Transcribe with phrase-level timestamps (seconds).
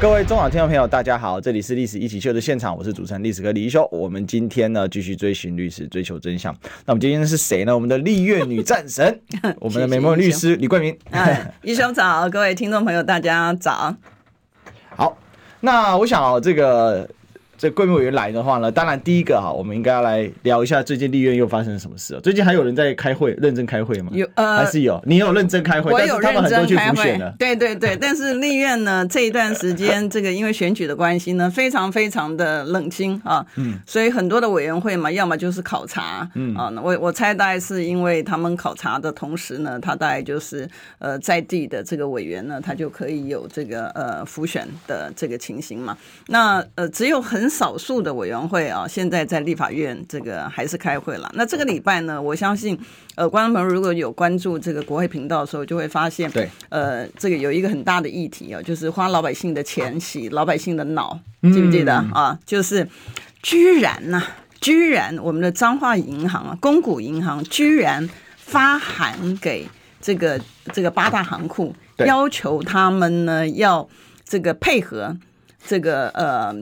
[0.00, 3.86] 各位中广听众朋友，大家好，这里是历史一起秀的现场，我是主持人历史哥李一修。
[3.92, 6.50] 我们今天呢，继续追寻历史，追求真相。
[6.86, 7.74] 那我们今天是谁呢？
[7.74, 9.20] 我们的立月女战神，
[9.60, 10.96] 我们的美梦律师李冠铭。
[11.60, 13.94] 一修早，各位听众朋友，大家早。
[14.96, 15.18] 好，
[15.60, 17.06] 那我想哦，这个。
[17.60, 22.18] 这桂木委员来的话呢，当然第一个哈，我们应该要来聊一下最近立院又发生了什么事。
[22.22, 24.10] 最近还有人在开会，认真开会吗？
[24.14, 24.98] 有呃，还是有？
[25.04, 25.92] 你有认真开会？
[25.92, 27.20] 我有认真开会。
[27.38, 33.44] 对对对，但是立院呢，这一段时间这个因为选举的关系呢， 非常非常的冷清啊。
[33.56, 33.78] 嗯。
[33.86, 36.26] 所以很多的委员会嘛，要么就是考察。
[36.36, 36.56] 嗯。
[36.56, 40.66] 啊，我我猜大概是因为他们考察的同时呢，他大概就是
[40.98, 45.94] 呃在地的这个委员呢，他就可以有这个呃浮选的这个情形嘛。
[46.28, 47.49] 那呃只有很。
[47.50, 51.28] 少数的委员会啊，现在在立法院这个还是开会了。
[51.34, 52.78] 那这个礼拜呢，我相信
[53.16, 62.38] 呃，观众朋友如果有关注这个国会频道的时候，就会发现，对，呃，这个有一个很大的议题啊，就是花老百姓的钱洗老百姓的脑，记不记得啊？
[62.46, 62.86] 就是
[63.42, 69.66] 居然呐、啊，居然我们的彰化银行啊，公股银行居然发函给
[70.00, 70.40] 这个
[70.72, 73.88] 这个八大行库，要求他们呢要
[74.24, 75.16] 这个配合
[75.66, 76.54] 这个呃。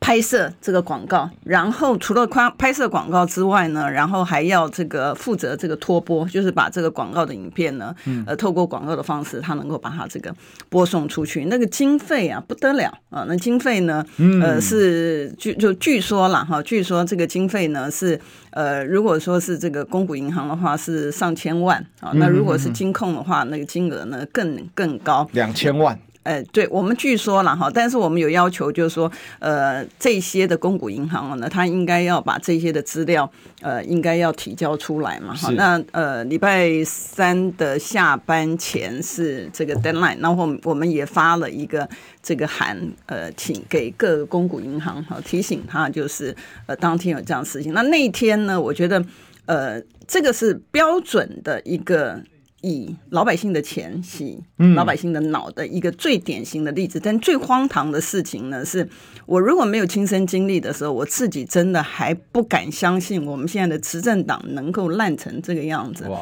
[0.00, 7.94] 拍摄这个广告，然后除了拍拍摄广告之外呢，然后还要这个负责这个托播，就是把这个广告的影片呢，
[8.26, 10.34] 呃，透过广告的方式，他能够把它这个
[10.70, 11.44] 播送出去。
[11.44, 13.24] 那个经费啊，不得了啊！
[13.28, 14.04] 那经费呢，
[14.42, 18.18] 呃，是据就据说了哈，据说这个经费呢是
[18.50, 25.98] 呃，如果说是这个公股银行的话是上千万啊，那如果是金控的话，那个金额呢更更高，两千万。
[26.30, 33.28] 呃，对我们据说了哈，但是我们有要求，就是说，呃，这些的公股银行呢，他应该要把这些的资料，
[33.62, 35.34] 呃，应该要提交出来嘛。
[35.34, 41.88] 哈，那呃，礼拜三的下班前是这个 deadline，然后我们也发了一个
[42.22, 47.74] 这个函，呃，请给各个公股银行哈，提醒他就是呃，当天有这样事情。
[47.74, 49.04] 那那一天呢，我觉得
[49.46, 52.22] 呃，这个是标准的一个。
[52.62, 54.38] 以老百姓的钱洗
[54.74, 58.88] 老百姓的脑的一个最典型的例子，嗯、但最荒唐的事情呢，是
[59.26, 66.06] 我如果没有亲身经历的时候，我自己真的还不敢相信我们现在的执政党能够烂成这个样子。
[66.08, 66.20] 哇！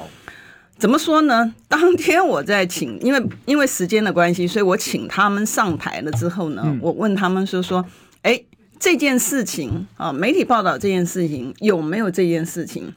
[0.78, 1.52] 怎么说呢？
[1.66, 7.84] 当天我在 请，因为因为时间的关系，所以我请他们上台了之后呢，嗯、我问他们说说，
[8.22, 8.40] 哎，
[8.78, 12.94] 这件事情啊，媒体报道这件事情有没有这件事情？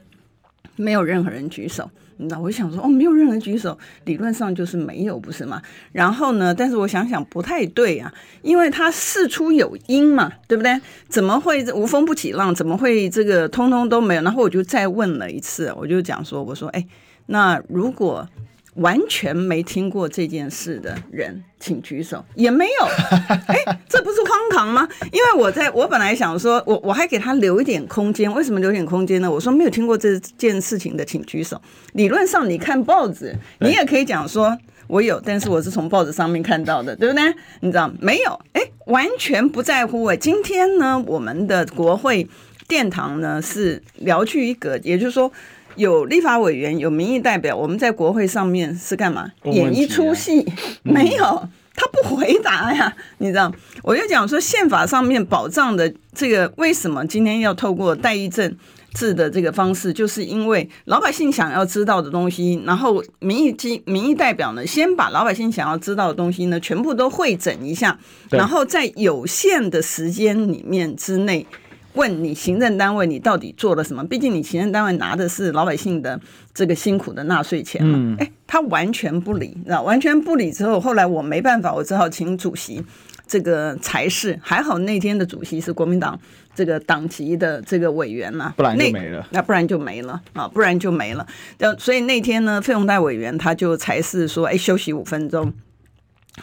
[0.76, 1.90] 没有任何人举手。
[2.30, 5.62] 那我想说，哦，没有任何举手，理论上就是没有，不是吗？
[5.92, 10.80] 然后呢，但是我想想不太对啊，因为他事出有因嘛，对不对？
[11.08, 12.54] 怎么会无风不起浪？
[12.54, 14.22] 怎么会这个通通都没有？
[14.22, 16.86] 然后我就再问了一次，我就讲说，我说，哎，
[17.26, 18.28] 那如果。
[18.76, 22.24] 完全没听过这件事的人，请举手。
[22.36, 22.86] 也没有，
[23.48, 24.88] 哎，这不是荒唐吗？
[25.12, 28.34] 因为我在我本来想说，我我还给他留一点空间。
[28.34, 29.30] 为什么留点空间呢？
[29.30, 31.62] 我说没有听过这件事情的，请举手。
[31.94, 37.24] 理论上，你看报纸，你也可以讲说我有，但是我是从报纸上面看到的，对不对？
[37.60, 38.40] 你知道没有？
[38.54, 40.06] 哎，完全不在乎。
[40.06, 42.26] 哎，今天呢，我们的国会
[42.70, 45.30] 殿堂呢是聊具一格，也就是说。
[45.76, 49.32] 有立法委员，有民意代表，我们在国会上面是干嘛？
[49.46, 50.46] 演一出戏？
[50.84, 52.94] 没有，他不回答呀。
[53.20, 53.52] 你知道，
[53.84, 58.56] 我就讲说，宪法上面保障的这个，为什么今天要透过代议政
[58.94, 59.94] 治的这个方式？
[59.94, 67.98] 就是因为老百姓想要知道的东西，然后民意机民意代表呢，先把老百姓想要知道的东西呢，全部都会诊一下，
[68.30, 71.46] 然后在有限的时间里面之内。
[71.94, 74.04] 问你行政单位，你到底做了什么？
[74.06, 76.20] 毕竟你行政单位拿的是老百姓的
[76.54, 78.16] 这个辛苦的纳税钱嘛。
[78.20, 82.84] 哎，他完全不理，那完全不理之后，后来我没办法，我只好请主席
[83.28, 84.40] 这个裁示。
[84.42, 86.20] 还好那天的主席是国民党
[86.56, 89.28] 这个党籍的这个委员嘛，不然就没了。
[89.32, 91.28] 那不然就没了啊，不然就没了。
[91.78, 95.52] 所以那天呢，费鸿泰委员他就裁示说，哎，休息五分钟。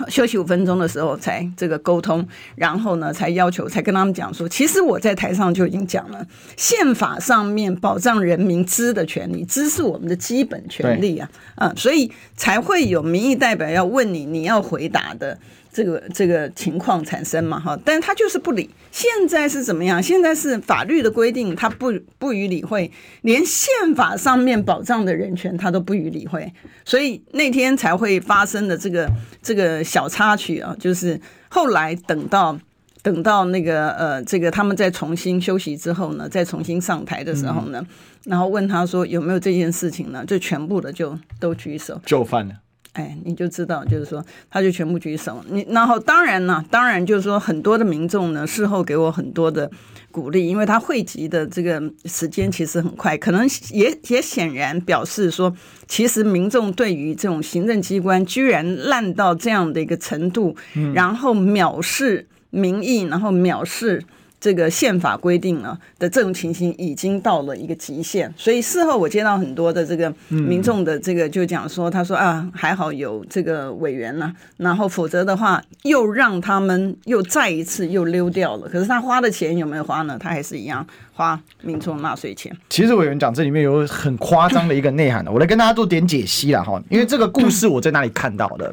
[0.09, 6.25] 休息五分钟的时候才这个沟通，然后呢才要求，才跟他们讲说，其实我在台上就已经讲了，
[6.56, 15.37] 宪法上面保障人民知的权利，知是我们的基本权利啊，嗯，所以才会有民意代表要问你，你要回答的
[15.73, 18.69] 这个这个情况产生嘛，哈，但是他就是不理。
[18.91, 20.03] 现在是怎么样？
[20.03, 22.91] 现在是法律的规定，他不不予理会，
[23.23, 26.53] 连宪法上面保障的人权他都不予理会，
[26.85, 29.09] 所以那天才会发生的这个
[29.43, 32.59] 这个小插曲啊，就是后来等到
[33.03, 37.87] 等到那个呃，这个他们再重新休息之后呢，再重新上台的时候呢，嗯、
[38.25, 40.25] 然后问他说有没有这件事情呢？
[40.26, 42.55] 就全部的就都举手，就范了。
[42.94, 45.44] 哎，你就知道，就是说，他就全部举手。
[45.49, 49.70] 你然后当然呢，当然就是说，很多的民众呢，事后给我很多的
[50.11, 55.55] 鼓励，因为他汇集的这个时间其实很快，可能也也显然表示说，
[55.87, 60.56] 其实民众对于这种行政机关居然烂到这样的一个程度，
[60.94, 64.02] 然后藐视民意，然后藐视。
[64.40, 78.69] 这个宪法规定呢的这种情形已经到了一个极限，所以事后我接到很多的这个民众的这个就讲说，他说啊，还好有这个委员呢，然后否则的话又让他们又再一次又溜掉了。
[78.69, 80.17] 可是他花的钱有没有花呢？
[80.19, 82.56] 他还是一样花民众纳税钱。
[82.69, 88.73] 其实委员讲这里面有很夸张的一个内涵的，我来跟大家做点解析了哈，因为这个故事我在哪里看到的？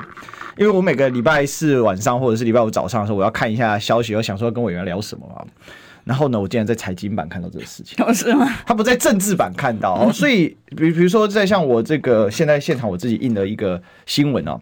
[0.57, 5.45] 因为我每个礼拜四晚上或者是礼拜五早上的时候，我要看一下消息，我想说跟委员聊什么嘛。
[6.05, 8.47] 然后呢，我竟然在财经版看到这个事情， 是吗？
[8.63, 14.61] 他不在政治版看到，哦， 所以比比如说在像我这个现在现场我自己印的一个新闻哦，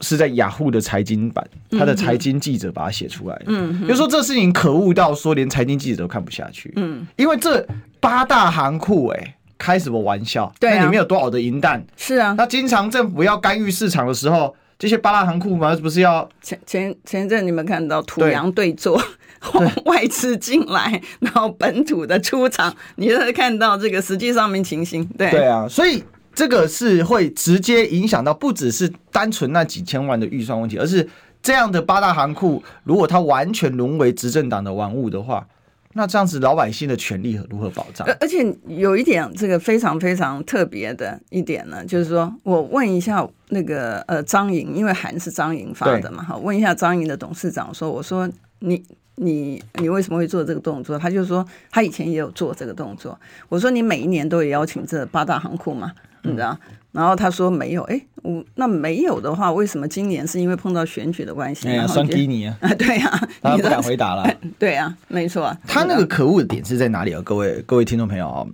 [0.00, 7.62] 是在雅虎的财经版，他的财经记者把它写出来，嗯，就说这事情可恶到说连财经记者都看不下去，嗯，因为这
[8.00, 10.50] 八大行库哎，开什么玩笑？
[10.58, 11.84] 对，那里面有多少的银弹？
[11.98, 14.56] 是啊，那经常政府要干预市场的时候。
[14.78, 19.00] 这些八大行库嘛，不是要前前前阵你们看到土洋对坐，
[19.52, 25.04] 对 外资进来，然后本土的出场，你就会看到这个实际上面情形。
[25.16, 31.08] 对对啊，所以这个是会直接影响到不只是单纯那几千万的预算问题，而是
[31.42, 35.46] 这样的八大行库，如果它完全沦为执政党的玩物的话。
[35.96, 38.06] 那这样子，老百姓的权利如何保障？
[38.20, 48.28] 而且有一点，这个非常非常特别的一点呢，就是说我问一下那个呃张莹，因为函是张莹发的嘛，哈，问一下张莹的董事长说，我说
[48.58, 48.84] 你
[49.14, 50.98] 你你为什么会做这个动作？
[50.98, 53.18] 他就说他以前也有做这个动作。
[53.48, 55.92] 我说你每一年都有邀请这八大行库嘛，
[56.26, 56.58] 你知道？
[56.68, 61.68] 嗯然后他说没有，哎，我那没有的话，为什么今年是因为碰到选举的关系？
[61.68, 62.56] 哎呀，算给你啊！
[62.62, 64.26] 啊，对呀、啊，他不敢回答了。
[64.58, 65.54] 对呀、啊，没错。
[65.66, 67.20] 他那个可恶的点是在哪里啊？
[67.22, 68.46] 各位各位听众朋友啊，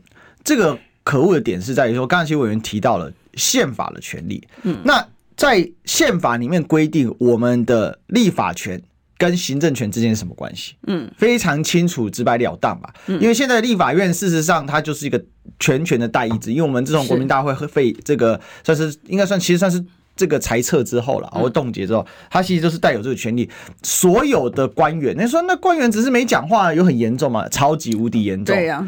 [0.43, 4.43] 这个可恶的点是在于说，刚才其实委员提到了宪法的权利。
[4.65, 8.83] 嗯，那在宪法里面规定我们的立法权。
[9.23, 10.75] 跟行政权之间是什么关系？
[10.89, 12.93] 嗯，非常清楚、直白了当吧。
[13.07, 15.25] 嗯，因为现在立法院事实上它就是一个
[15.61, 19.85] 全权的代议制，因为我们这种国民大会和废这个算是应该算其实算是
[20.17, 23.49] 这个裁撤之后了，或冻结之后，它其实就是带有这个权利。
[23.85, 27.49] 所有的官员，你说那官员只是没讲话，有很严重吗？
[27.49, 28.57] 超级无敌严重。
[28.57, 28.85] 对呀，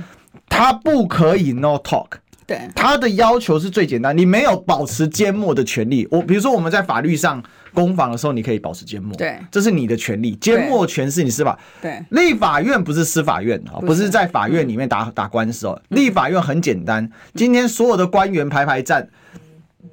[0.48, 2.08] 他不可以 no talk。
[2.46, 6.06] 对，他的要求是最简单，你没有保持缄默的权利。
[6.10, 7.42] 我比如说我们在法律上。
[7.74, 10.36] 攻防的时候，你可以保持缄默，对，这是你的权利。
[10.36, 15.82] 缄默权是你司法，对，立法院不是司法院啊，不是在法院里面打打官司哦。
[15.88, 19.08] 立法院很简单，今天所有的官员排排站。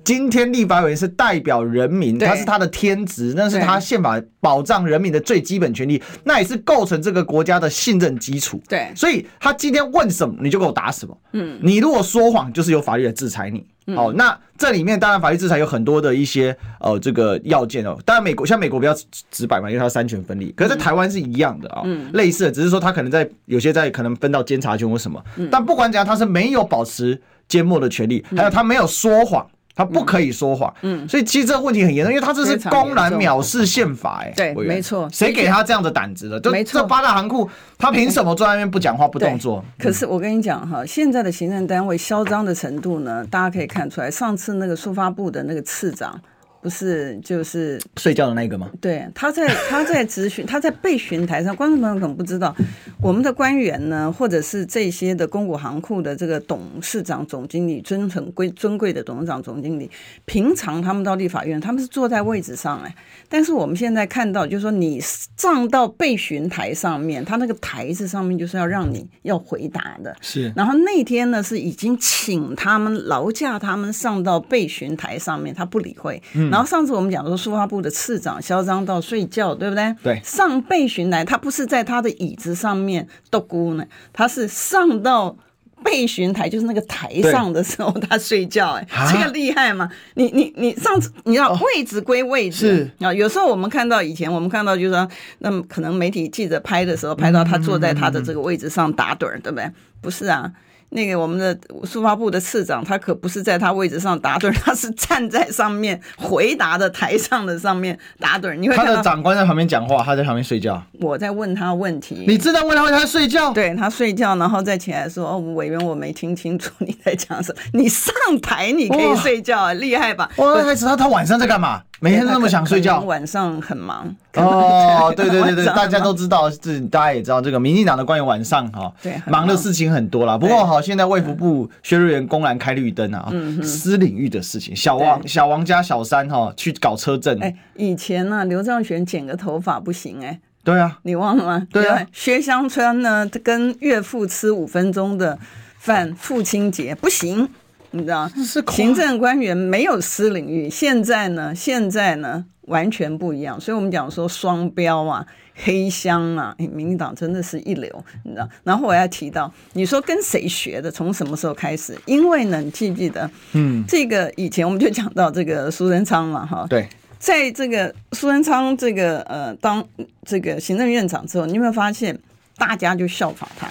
[0.04, 8.62] 今天立法委员是代表人民，他是他的天职，那是他宪法保障人民的最基本权利，那也是构成这个国家的信任基础。
[8.68, 11.18] 对，所以他今天问什么，你就给我答什么。
[11.34, 13.66] 嗯，你如果说谎，就是有法律来制裁你。
[13.96, 17.98] 哦，那这里面当然法律制裁有很多的一些呃这个要件哦。
[18.06, 18.95] 当然美国像美国比较
[19.30, 20.52] 直白嘛，因为它三权分立。
[20.56, 21.83] 可是在台湾是一样的啊，
[22.14, 25.21] 类似的，只是说他可能在有些在可能分到监察权或什么。
[25.52, 27.19] 但不管怎样，他是没有保持
[27.50, 29.45] 缄默的权利，还有他没有说谎。
[29.81, 36.40] 他不可以说谎，嗯，所以其实这个问题很严重，因为他这是公然藐视宪法，哎，对，没错，谁给他这样的胆子的？
[36.40, 39.66] 就这八大行库，他凭什么坐在那边不讲话、不动作？
[39.80, 46.21] 可是我跟你讲哈，现在的行政单位嚣张的程度呢，大家可以看出来，上次那个书发部的那个次长。
[46.61, 48.69] 不是，就是睡觉的那个吗？
[48.80, 52.56] 对，他在他在质询，他在备询台上，观众朋友可能不知道，
[53.01, 59.89] 我们的官员呢，或者是这些的公股行库的这个董事长、总经理，尊很贵尊贵的董事长、总经理，
[60.25, 62.95] 平常他们到立法院，他们是坐在位置上哎，
[63.27, 70.53] 但是我们现在看到，就是说你上到备询台上面，他那个台子上面就是要让你要回答的，是。
[70.56, 76.51] 然后那天呢，是已经请他们劳驾他们上到备询台上面，他不理会，嗯。
[76.52, 79.96] 然后上次我们讲说，书画部的次长嚣张到睡觉，对不对？
[80.04, 80.22] 对。
[80.24, 85.36] 上备询来，他不是在他的椅子上面独孤呢，他是上到
[85.84, 89.90] 备询台就是那个台上的时候他睡觉，哎，这个厉害吗？
[90.14, 95.08] 你你你上次你知道位置归位置啊，哦，有时候我们看到以前我们看到就是说，
[95.40, 99.72] 那么可能媒体记者拍的时候拍到他坐在他的这个位置上打盹，对不对？
[100.02, 100.52] 不是啊。
[100.94, 108.54] 那个我们的书发部的次长，他可不是在他位置上打盹，他是站在上面回答的台上的上面打盹。
[108.56, 110.83] 你会看到他的长官在旁边讲话，他在旁边睡觉。
[111.00, 113.54] 我在问他问题，你知道问他问题他睡觉？
[113.54, 120.30] 对，他睡觉，然后再起来说：“哦，委员，我没听清楚你在讲什么。”你上台你可以睡觉，厉害吧？
[120.36, 121.81] 我还知道他晚上在干嘛。
[122.04, 124.14] 每天都那么想睡觉，晚上很忙。
[124.34, 125.14] 哦。
[125.16, 129.46] 对对对对，大家都知道，这大家也知道，这个民进党的官员晚上哈，对，忙。
[129.46, 130.36] 的事情很多啦。
[130.36, 133.31] 不过好，现在卫福部薛瑞元公然开绿灯啊，
[133.62, 137.38] 私领域的事情，小王小王家小三哈去搞车震。
[137.44, 141.68] 哎，以前呢，刘兆玄剪个头发不行哎，对啊，你忘了吗？
[141.72, 145.38] 对啊，薛湘川呢，跟岳父吃五分钟的
[145.78, 147.48] 饭，父亲节不行。
[147.92, 148.30] 你知道，
[148.68, 150.69] 行政官员没有私领域。
[150.69, 153.60] 现在呢，现在呢，完全不一样。
[153.60, 158.48] 所以我们讲说双标啊，黑箱啊，欸、民进党真的是一流，你知道。
[158.64, 160.90] 然后我要提到，你说跟谁学的？
[160.90, 161.98] 从什么时候开始？
[162.06, 163.30] 因为呢，你记不记得？
[163.54, 166.66] 嗯，这个以前我们就讲到这个苏贞昌嘛，哈。
[166.69, 166.88] 对，
[167.19, 169.86] 在这个苏贞昌这个呃当
[170.26, 172.18] 这个行政院长之后，你有没有发现
[172.57, 173.68] 大家就效仿他？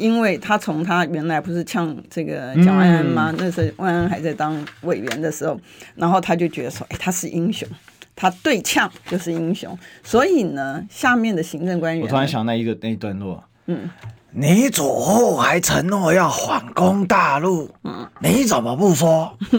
[0.00, 3.30] 因为他从他原来不是呛这个蒋万安吗？
[3.30, 5.60] 嗯、那时候万安还在当委员的时候，
[5.94, 7.68] 然后他就觉得说，哎，他是英雄，
[8.16, 9.78] 他对呛就是英雄。
[10.02, 13.90] 所以呢，下面的行政官员，我突然想到一个那一段落，嗯，
[14.32, 19.36] 你左后还承诺要反攻大陆，嗯，你怎么不说？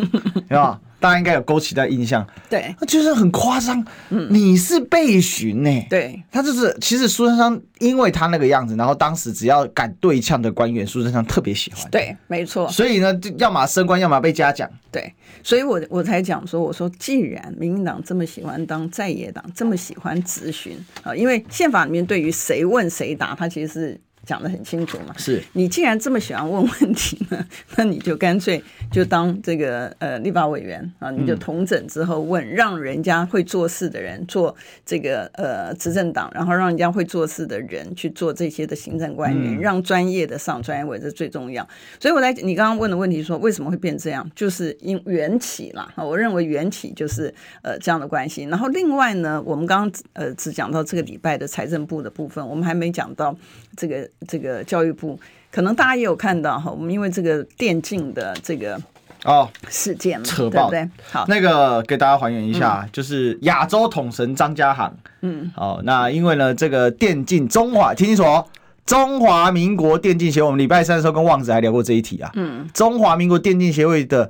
[0.47, 0.79] 是吧？
[0.99, 3.83] 大家应该有勾起的印象，对，那就是很夸张。
[4.11, 5.87] 嗯，你是被询呢？
[5.89, 11.89] 对，他就是其实苏贞昌，因为他那个样子，然后当时只要敢对呛的官员，苏贞昌特别喜欢。
[11.89, 12.69] 对，没错。
[12.69, 14.69] 所以呢，要么升官，要么被嘉奖。
[14.91, 15.11] 对，
[15.41, 24.01] 所以我我才讲说，我说既然民进党这么喜欢当在野党，这么喜欢质询啊，因为宪法里面对于谁问谁答，他其实是。
[24.23, 41.67] 讲得很清楚嘛，是你既然这么喜欢问问题呢， 那你就干脆就当这个呃立法委员啊，你就统整之后问，让人家会做事的人做这个呃执政党，然后让人家会做事的人去做这些的行政官员，让专业的上专业委，这最重要。
[41.99, 45.91] 所以我来你刚刚问的问题说为什么会变这样，就是因缘起啦。
[45.97, 48.43] 我认为缘起就是呃这样的关系。
[48.43, 53.35] 然后另外呢，我们刚刚呃只讲到这个礼拜的财政部的部分，我们还没讲到
[53.75, 54.07] 这个。
[54.27, 55.19] 这个教育部
[55.51, 58.79] 可能大家也有看到哈，我们因为这个电竞的这个
[59.25, 60.89] 哦事件嘛，扯爆，对不对？
[61.11, 68.45] 好，那个给大家还原一下，嗯、就是亚洲统神张家航，嗯，好，那因为呢，这个电竞中华，听清楚哦，
[68.85, 74.29] 中华民国电竞协会，我们礼拜三的时候跟旺子还聊过这一题啊，嗯，中华民国电竞协会的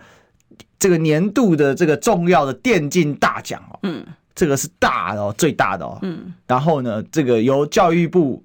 [0.79, 8.43] 这个年度的这个重要的电竞大奖哦，嗯，这个是大的哦，最大的哦，嗯，然后呢，这个由教育部。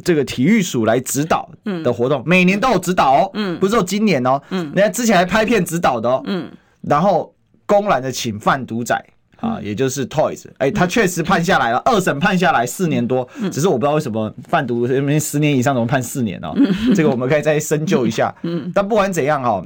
[0.00, 1.48] 这个体育署来指导
[1.84, 3.58] 的活动，每年都有指导哦，嗯。
[3.58, 6.50] 不是说今年哦，人家之前还拍片指导的哦，嗯。
[6.82, 7.34] 然后
[7.66, 8.94] 公然的请贩毒仔
[9.36, 16.54] 啊，也就是 Toys，哎，他确实判下来了，二审判下来四年多，只是我不知道为什么贩毒十年以上怎么判四年哦，
[16.94, 18.70] 这个我们可以再深究一下，嗯。
[18.74, 19.64] 但不管怎样哈，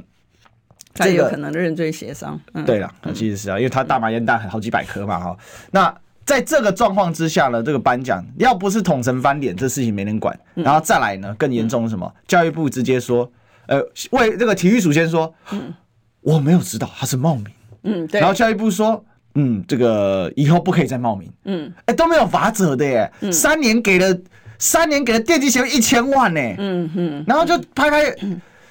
[0.93, 5.37] 这有可能认罪协商，对了，其实是啊，因为他大麻烟弹好几百颗嘛哈，
[5.71, 5.93] 那。
[6.25, 10.37] 在这个状况之下呢，这个颁奖要不是统神翻脸，这事情没人管。
[10.53, 12.09] 然后再来呢，更严重是什么？
[12.27, 13.29] 教育部直接说，
[13.67, 15.33] 呃，为这个体育署先说，
[16.21, 17.45] 我没有知道他是冒名。
[17.83, 18.21] 嗯，对。
[18.21, 19.03] 然后教育部说，
[19.35, 21.29] 嗯，这个以后不可以再冒名。
[21.43, 23.11] 嗯，哎，都没有法则的耶。
[23.31, 24.17] 三年给了
[24.57, 26.39] 三年给了电竞协会一千万呢。
[26.57, 27.23] 嗯哼。
[27.27, 28.15] 然后就拍拍，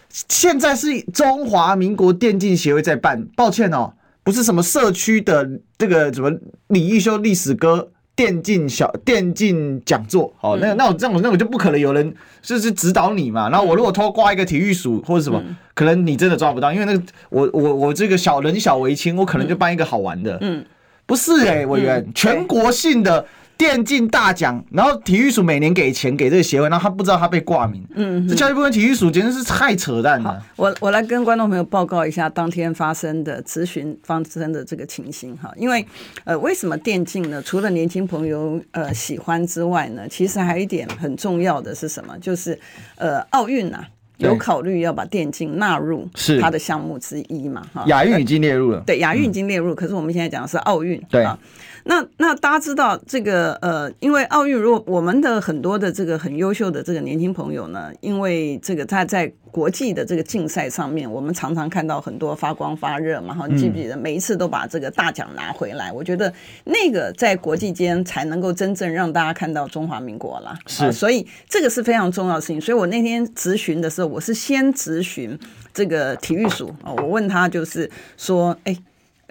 [0.09, 3.93] 现在是中华民国电竞协会在办，抱歉哦。
[4.23, 6.31] 不是什么社区的这个什么
[6.69, 13.49] 李义修历史歌电竞小电竞讲座，哦，那那我这种那我就不可能有人就是指导你嘛。
[13.49, 15.43] 然后我如果偷挂一个体育署或者什么，
[15.75, 20.39] 可能你真的抓不到，因为那个我我我这个小人小为轻，我可能就办一个好玩的。
[20.41, 20.65] 嗯，
[21.07, 23.27] 不是哎、欸，委员全国性的。
[23.63, 30.45] 电竞大奖，然后体育署每年给钱给这个协会，然后他不知道他被挂名，嗯，这教育部跟体育署简直是太扯淡了。
[30.57, 35.87] 我我来跟观众朋友报告一下当天发生的咨询发生的这个情形哈，因为
[36.25, 37.41] 呃，为什么电竞呢？
[37.41, 42.19] 除了年轻朋友呃喜欢之外呢，其实还有一点很重要的是什么？
[42.19, 42.59] 就是
[42.97, 43.85] 呃，奥运呐。
[44.19, 47.67] 有考虑要把电竞纳入是它的项目之一嘛？
[47.73, 51.37] 哈，亚运已经列入了，对，亚运已经列入，可是我们现在讲的是奥运，对啊。
[51.85, 65.93] 那那大家知道这个呃，因为奥运，如果我们的很多的这个很优秀的这个年轻朋友呢，因为这个他在国际的这个竞赛上面，我们常常看到很多发光发热嘛，哈，你记不记得每一次都把这个大奖拿回来？
[65.93, 66.33] 我觉得
[66.65, 70.57] 那个在国际间才能够真正让大家看到中华民国啦。
[70.67, 72.61] 是，所以这个是非常重要的事情。
[72.61, 75.39] 所以我那天咨询的时候，我是先咨询
[75.75, 78.77] 这个体育署啊，我问他就是说，哎。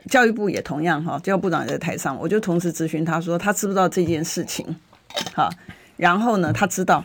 [0.09, 4.65] 教育部也同样哈，教育部长也在台上，我就同时咨询他说，他知不知道这件事情？
[5.33, 5.49] 好，
[5.97, 7.03] 然后呢，他知道，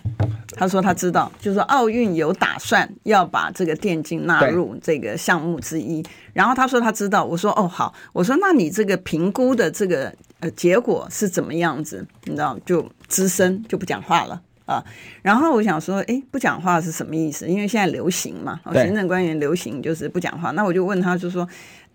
[0.52, 6.02] 他说他知道，就是说奥运有打算要把这个电竞纳入这个项目之一。
[6.32, 12.06] 然后他说他知道，我说哦好，我说那你这个评估的这个呃结果是怎么样子？
[12.24, 14.82] 你知道就资深就不讲话了啊。
[15.20, 17.46] 然后我想说，哎，不讲话是什么意思？
[17.46, 20.52] 因为现在流行嘛，行政官员流行就是不讲话。
[20.52, 21.46] 那我就问他，就说。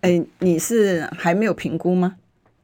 [0.02, 2.14] 哎，你是还没有评估吗？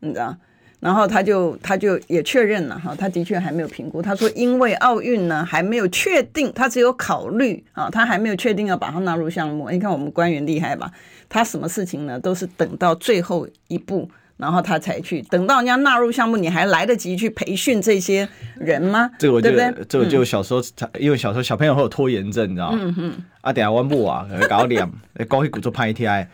[0.00, 0.36] 你知道？
[0.80, 4.00] 然后他就他就也确认了哈，他的确还没有评估。
[4.00, 9.68] 他说，因为奥运呢还没有确定，他只有考虑啊，他还没有确定要把它纳入项目。
[9.70, 10.88] 你看我们官员厉害吧？
[11.28, 12.20] 他什么事情呢？
[12.20, 15.20] 都是等到最后一步，然后他才去。
[15.22, 19.10] 等到人家纳入项目，你还来得及去培训这些人吗？
[19.18, 19.84] 这个我觉得，对？
[19.88, 22.78] 这个就小时候，嗯、因为小时候小朋友会有拖延症，你知道吗？
[22.80, 23.12] 嗯哼。
[23.40, 24.88] 啊，等下我母啊，搞脸，
[25.28, 26.28] 讲起鼓做拍 T I。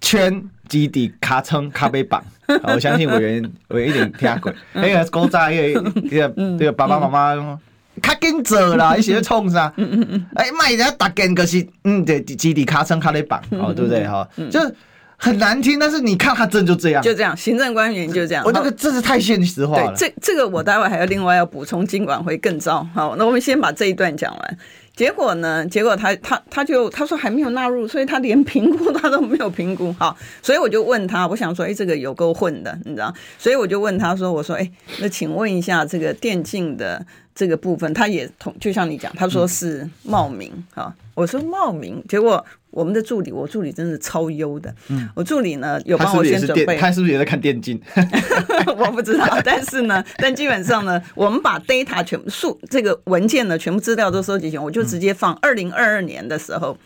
[0.00, 2.22] 圈基地卡称咖啡榜，
[2.64, 4.52] 我相信委员委员一定听过。
[4.72, 7.58] 那个古早那个那个那个爸爸妈妈，
[8.00, 9.72] 卡紧做啦，一些创啥？
[9.76, 10.26] 嗯嗯嗯。
[10.34, 14.06] 哎，卖人家打根可是，嗯，对，基地卡称卡背榜，哦，对不对？
[14.06, 14.74] 哈，就是
[15.16, 18.42] 很难听，但是你看他真就这样，就这样，行政官员就这样。
[18.44, 19.92] 我这个真是太现实化了。
[19.94, 22.86] 这这个我待会还要另外要补充，金管会更糟。
[22.94, 24.58] 好，那我们先把这一段讲完。
[25.00, 25.64] 结果呢？
[25.64, 33.10] 结果他他他就他说还没有纳入，所以他连评估他都没有评估 好，所以我就问他，我想说，哎，这个有够混的，你知道？
[33.38, 37.02] 所以我就问他说，我说，哎，那请问一下这个电竞的
[37.34, 42.44] 这个部分，他也同就像你讲，他说是冒名啊，我说冒名，结果。
[42.70, 44.74] 我们的助理，我助理真是超优的。
[44.88, 46.76] 嗯，我助理呢有帮我先准备。
[46.76, 47.80] 他是不是也在看电竞？
[48.76, 56.76] 我不知道，但是呢， 但基本上呢，我们把 data 全部数这个文件呢，全部资料都收集起来，我就直接放二零二二年的时候。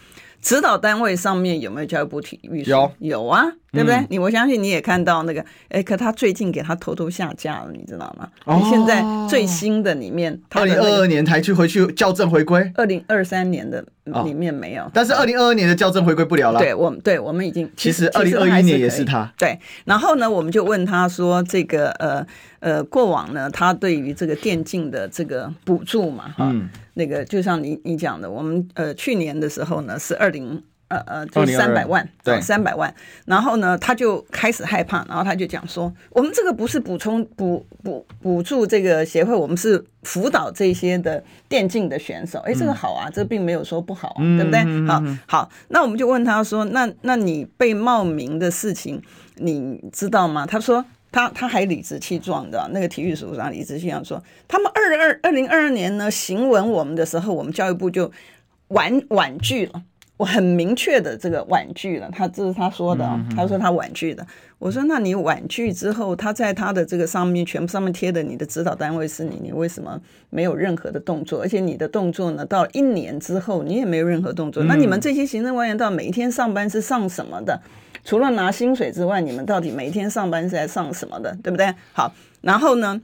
[0.45, 2.71] 指导单位上面有没有教育部体育署？
[2.71, 3.97] 有有啊，对不对？
[3.97, 8.29] 嗯、你我相信你也看到那个，哎，可他最近给他偷偷下架了，你知道吗？
[8.45, 13.83] 哦、你现在最新的里面，二零二二年才去回去校正回归，二零二三年的
[14.27, 16.61] 里面没有，哦、但是二零二二年的校正回归不了了。
[16.61, 19.33] 对，我们对我们已经其实二零二一年也是他。
[19.39, 22.27] 对，然后呢，我们就问他说，这个呃
[22.61, 26.51] 呃，过往呢，他对于这个电竞的这个补助嘛，哈。
[26.53, 32.95] 嗯那个就像你你讲的，我们呃去年的时候呢是二零呃呃就三百万对三百万，
[33.27, 42.39] 然后呢他就开始害怕，然后他就讲说，我们这个不是补充补补补助这个协会，我们是辅导这些的电竞的选手。
[42.41, 44.87] 哎，这个好啊，这并没有说不好啊，嗯、对不对？
[44.87, 49.03] 好，好，那我们就问他说，那那你被冒名的事情
[49.37, 50.47] 你知道吗？
[50.47, 50.85] 他说。
[51.15, 58.11] 他他还理直气壮的，那个体育署长理直气壮说，他们二二二零二二年呢行文我们的时候，我们教育部就
[58.69, 59.83] 婉婉拒了，
[60.17, 64.27] 我很明确的这个婉拒了，他这是他说的，他说他婉拒的。
[64.59, 70.01] 我说那你婉拒之后，他在他的这个上面全部上面贴的你的指导单位是你，你为什么
[70.31, 71.43] 没有任何的动作？
[71.43, 74.65] 而且你的动作呢，到一年之后你也没有任何动作。
[74.65, 77.61] 那你们这些行政官员到每一天上班是上什么的？
[78.05, 81.75] 除了拿薪水之外，你们到底每天上班是在上什么的，对不对？
[81.93, 82.13] 好，
[82.43, 83.01] 然后呢，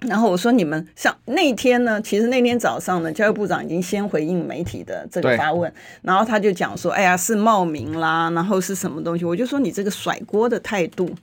[0.00, 9.26] 然后我说你们像那天呢，其实那天早上呢，教育部长已经先回应媒体的这个发问，然后他就讲说，哎呀，是冒名啦，然后是什么东西？
[9.26, 11.14] 我就说你这个甩锅的态度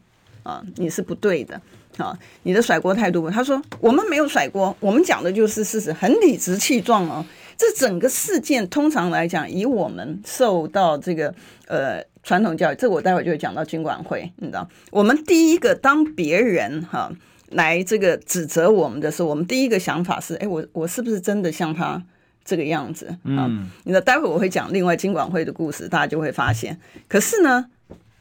[0.44, 1.60] 啊，你是不对的
[1.98, 3.32] 啊，你的甩锅态度。
[3.32, 7.26] 他说我们没有甩锅，我们讲的就是事实，很理直气壮哦。
[7.58, 11.34] 这整个事件通常来讲，以我们受到这个
[11.68, 12.06] 呃。
[12.28, 17.10] 传统教育，这我待会就会讲到金管会，你知道，我们第一个当别人哈
[17.52, 22.04] 来这个指责我们的时候，我们第一个想法是，哎，我我是不是真的像他
[22.44, 23.16] 这个样子？
[23.24, 26.78] 嗯，你知道，待会我会讲另外金管会的故事，大家就会发现。
[27.08, 27.68] 可是呢，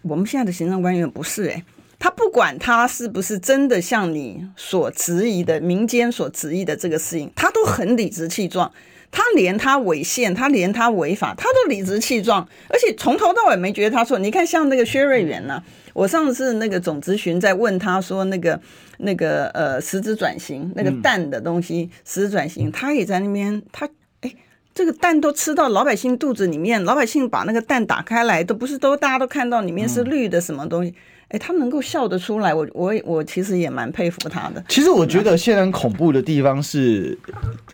[0.02, 1.64] 我们现在的行政官员不是哎，
[1.98, 8.70] 他不管他是不是真的像你所质疑的民间所质疑的这个事情，他都很理直气壮。
[9.16, 14.18] 他连他违宪，他连他违法，他都理直气壮，而且从头到尾没觉得他错。
[14.18, 18.60] 你看，像那个薛瑞元呢、啊，我上次那个总咨询在问他说，那个
[18.98, 23.88] 那个呃，实质转型那个蛋的东西，实质转型，他也在那边，他
[24.20, 24.30] 哎，
[24.74, 30.94] 这个蛋都吃到老百姓肚子里面，老百姓把那个蛋打开来，都不是都大家都看到里面是绿的什么东西？
[31.28, 34.64] 哎、嗯，他能够笑得出来，我我我其实也蛮佩服他的。
[34.68, 37.18] 其实我觉得现在很恐怖的地方是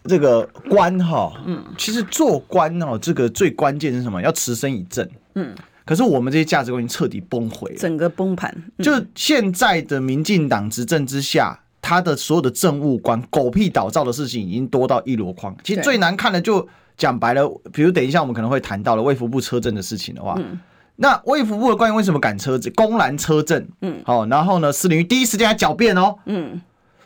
[0.05, 4.23] 这个官哈，嗯，其实做官哦，这个最关键是什么？
[4.23, 5.55] 要持身以正，嗯。
[5.85, 8.55] 可是我们这些价值观已经彻底崩毁了，整个崩盘。
[8.79, 15.55] 嗯、就现在的民进党执政之下，他的所有的政务官狗屁倒灶的事情已经多到一箩筐。
[15.65, 20.57] 其实最难看的就讲白了，比如等一下我们可能会谈到了卫福部车震的事情的话，嗯、
[21.03, 23.69] 那卫福部的官员为什么赶车子，公然车震？
[23.81, 26.63] 嗯，好，然后呢，司林第一时间还狡辩哦，嗯，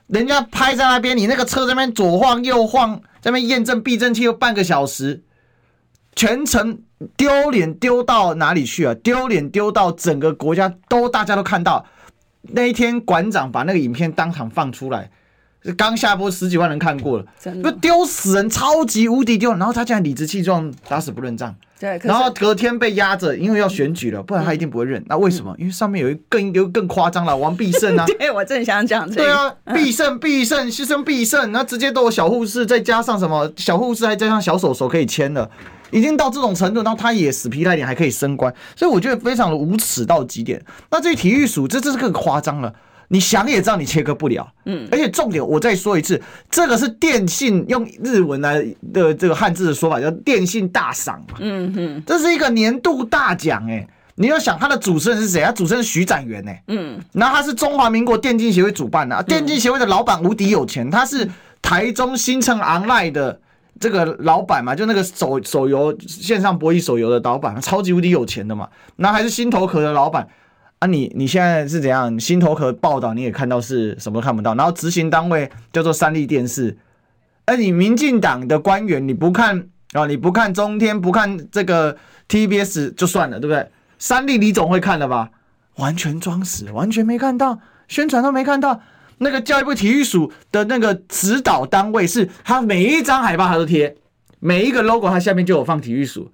[0.09, 5.23] 人家拍在那边，你那个车在那边左晃右晃，在那边验证避震器又半个小时。
[6.15, 6.79] 全程
[7.17, 8.95] 丢脸丢到哪里去啊？
[9.03, 11.87] 丢脸丢到整个国家都大家都看到。
[12.43, 15.11] 那一天馆长把那个影片当场放出来，
[15.75, 17.25] 刚下播十几万人看过了，
[17.63, 19.51] 不丢死人，超级无敌丢。
[19.51, 21.55] 然后他竟然理直气壮，打死不认账。
[21.79, 25.05] 对，然后隔天被压着，因为要选举了，不然他一定不会认。
[25.09, 25.55] 那为什么？
[25.59, 28.07] 因为上面有一更有更夸张了，王必胜啊。
[28.19, 29.23] 对，我正想讲这个。
[29.25, 35.51] 对啊，必胜必胜牺牲必胜，那直接都有小护士，再加上什么小护士，还加上小手手可以签了。
[35.93, 40.61] 已经到这种程度，然后他也死皮赖脸还可以升官，所以我觉得非常的无耻到极点。
[40.91, 42.75] 那这体育署这这是更夸张了，
[43.09, 55.42] 你想也知道你切割不了，嗯，而且重点我再说一次，这个是电信用日文来的这个汉字的说法叫电信大赏嘛，嗯哼，这是一个年度大奖哎、欸，你要想他的主持人是谁？
[55.42, 61.29] 他主持人是徐展元哎，嗯，然后他是中华民国电竞协会主办的，电竞协会的老板无敌有钱，他是
[61.62, 63.40] 台中新城 online 的。
[63.79, 68.66] 这个老板嘛，就那个手手游线上博弈手游的老板，超级无敌有钱的嘛。
[68.97, 70.27] 那还是心头壳的老板
[70.79, 71.11] 啊你？
[71.15, 72.19] 你现在是怎样？
[72.21, 74.55] 新头壳报道你也看到是什么都看不到。
[74.55, 76.77] 然后执行单位叫做三立电视。
[77.47, 80.07] 哎，你民进党的官员你不看啊？
[80.07, 81.97] 你不看中天，不看这个
[82.29, 83.71] TBS 就算了，对不对？
[83.99, 85.31] 三立你总会看的吧？
[85.77, 87.59] 完全装死，完全没看到，
[87.89, 88.81] 宣传都没看到。
[89.19, 93.97] 那个教育部体育署的那个指导单位是，他每一张海报他都贴，
[94.41, 96.31] 每一个 logo 他下面就有放体育署，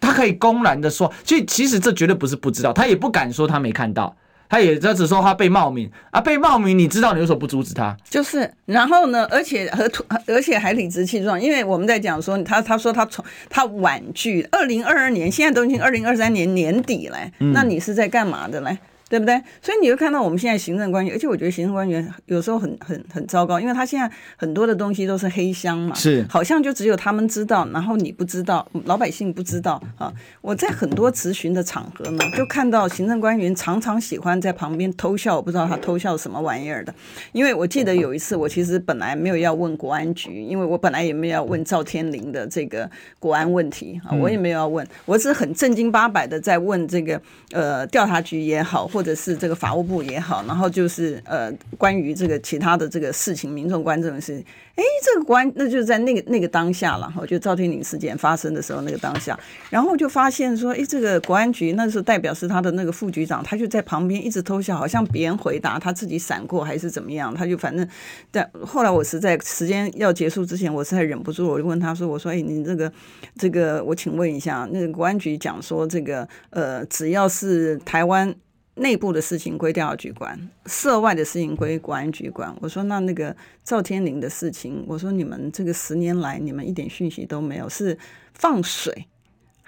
[0.00, 4.16] 他可以公然的说，其实其实这绝对不是不知道，他也不敢说他没看到，
[4.48, 7.96] 他也他只说他被冒名啊，被冒名你知道你为什么不阻止他？
[8.08, 9.90] 就是，然后呢，而且和
[10.26, 18.78] 而且还理直气壮，因为我们在讲说他他说他从他婉拒二零二二年，现在都已经二零二三年年底了，嗯、那你是在干嘛的嘞？
[19.08, 19.40] 对不对？
[19.62, 30.12] 所以你就看到我们现在行政官员，而且我觉得行政官员有时候很很很糟糕，因为他现在很多的东西都是黑箱嘛，是好像就只有他们知道，然后你不知道，老百姓不知道啊。
[30.40, 36.92] 我在很多咨询的场合呢，就看到行政官员常常喜欢在旁边偷笑，我不知道他偷笑什么玩意儿的。
[37.30, 42.90] 因为我记得有一次，我其实本来没有要问国安局，因为我本来也没有要问赵天林的这个
[43.20, 47.20] 国安问题啊，我也没有要问，我是很正经八百的在问这个
[47.52, 48.90] 呃调查局也好。
[48.96, 54.42] 或者是这个法务部也好，然后就是呃，关于这个其他的这个事情，民众关注的事情。
[54.74, 67.86] 哎，这个关，那就在那个那个当下了哈，就赵天麟事件发生的时候那个当下，然后就发现说，哎，这个国安局那时候代表是他的那个副局长，他就在旁边一直偷笑，好像别人回答他自己闪过还是怎么样，他就反正，
[68.30, 72.90] 但后来我实在时间要结束之前，我实在忍不住，我就问他说，我说，哎，你这个
[73.38, 78.34] 这个，我请问一下，那个国安局讲说这个呃，只要是台湾。
[78.76, 82.54] 内部的事情归调查局管，涉外的事情归国安局管。
[82.60, 83.34] 我说那那个
[83.64, 87.98] 赵天林的事情，我说你们这个十年来你们一点讯息都没有，是
[88.34, 89.06] 放水。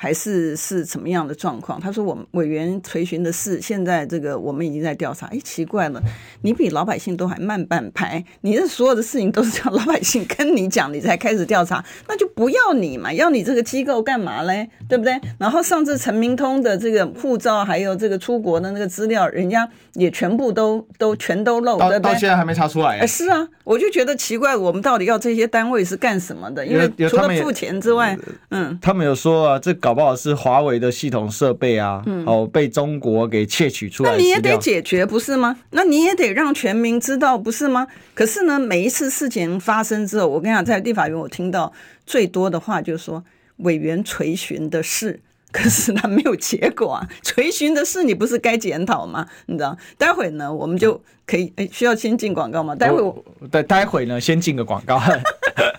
[0.00, 1.80] 还是是什么样的状况？
[1.80, 5.26] 他说，我们委员垂询的事，现在这个我们已经在调查。
[5.26, 6.00] 哎，奇怪了，
[6.42, 8.24] 你比老百姓都还慢半拍。
[8.42, 14.70] 你这所有的事情都是叫老百姓跟你讲，你才开始调查，那就不要你嘛，要你这个机构干嘛嘞？
[14.88, 15.20] 对不对？
[15.36, 22.12] 然后上次陈明通的这个护照，还有这个出国的那个资料，人家也全部都都全都漏，到对不对？
[22.12, 23.00] 到现在还没查出来。
[23.00, 26.64] 哎，是啊，我就觉得奇怪，我们到底要这些单位是干什么的？
[26.64, 28.16] 因为除了付钱之外，
[28.50, 34.12] 嗯，他们有说啊，这搞不好是华为的系统设备啊，嗯、哦，被中国给窃取出来。
[34.12, 35.58] 那你也得解决，不是吗？
[35.70, 37.86] 那你也得让全民知道，不是吗？
[38.14, 41.72] 可是呢，每一次事情发生之后，我跟你讲，在立法院我听到
[42.06, 43.24] 最多的话就是说，
[43.58, 45.20] 委员垂询的事。
[45.50, 47.08] 可是他没有结果啊！
[47.22, 49.26] 垂询的事你不是该检讨吗？
[49.46, 49.74] 你知道？
[49.96, 52.74] 待会呢，我们就可以哎，需要先进广告吗？
[52.74, 55.00] 待会我待待会呢，先进个广告，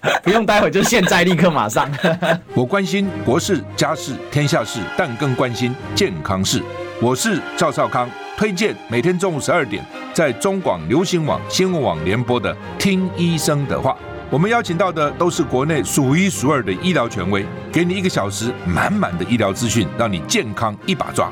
[0.24, 1.90] 不用待会，就现在立刻马上。
[2.54, 6.62] 我关心国事、家事、天下事，但更关心健康事。
[7.02, 9.84] 我是赵少康，推荐每天中午十二点
[10.14, 13.92] 在中广流行网新闻网联播的《听医生的话》。
[14.30, 17.46] 我们邀请到的都是国内数一数二的医疗权威。
[17.72, 21.32] 给你一个小时满满的医疗资讯，让你健康一把抓。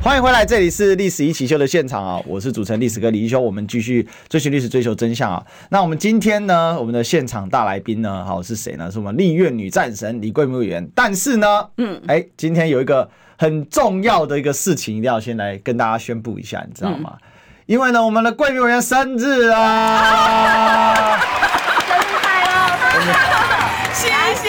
[0.00, 2.22] 欢迎回来，这里是历史一起 SHOW 的现场啊！
[2.24, 5.44] 我是主持人历史哥李一修，我们继续追寻历史，追求真相啊！
[5.70, 8.88] 那我们今天呢，我们的现场大来宾呢，好是谁呢？
[8.90, 10.88] 是我们立院女战神李贵美委员。
[10.94, 17.14] 但是呢，嗯，哎，今天有一个很重要的一个事情，一定要先来跟大家宣布一下，你知道吗？
[17.14, 17.20] 嗯、
[17.66, 21.18] 因为呢，我们的贵美委员生日啊！
[21.86, 22.56] 生日快乐！
[23.92, 24.48] 谢谢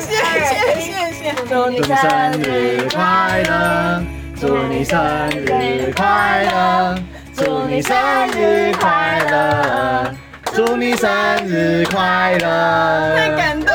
[0.00, 4.02] 谢谢谢谢，祝你生日快乐！
[4.46, 6.94] 祝你生日快乐！
[7.34, 7.96] 祝你生
[8.36, 10.14] 日快乐！
[10.52, 11.10] 祝你生
[11.46, 13.16] 日快乐！
[13.16, 13.74] 太感动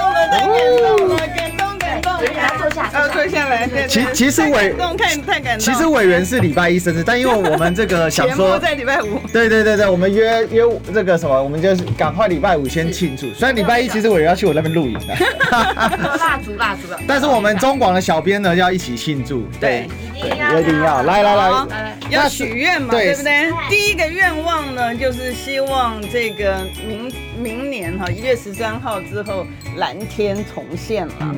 [3.19, 3.69] 坐下，来。
[3.87, 5.59] 其其实委太太感动。
[5.59, 9.19] 其实委员是礼拜一生日，但因为我们这个想说在礼拜五。
[9.33, 13.33] 对对对对，我们约约这个什么，我们就是赶快礼拜五先庆祝。
[13.33, 15.15] 虽然礼拜一其实委员要去我那边露营的。
[15.51, 16.99] 蜡烛蜡烛的。
[17.07, 19.45] 但是我们中广的小编呢要一起庆祝。
[19.59, 19.87] 对。
[20.15, 23.49] 一定要来来来，要许愿嘛，对不对？
[23.69, 29.45] 第一个愿望呢，就是希望这个明明年哈一月十三号之后
[29.77, 31.33] 蓝天重现了哈。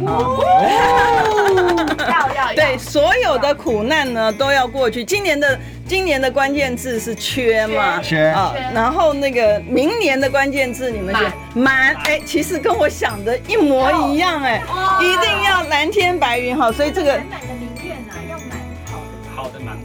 [1.99, 5.03] 要要对，所有的苦难呢都要过去。
[5.03, 8.01] 今年的今年的关键字是缺嘛？
[8.01, 8.53] 缺啊。
[8.73, 11.21] 然后那个明年的关键字你们就
[11.59, 14.61] 满哎，其实跟我想的一模一样哎，
[14.99, 16.71] 一定要蓝天白云哈。
[16.71, 17.19] 所以这个。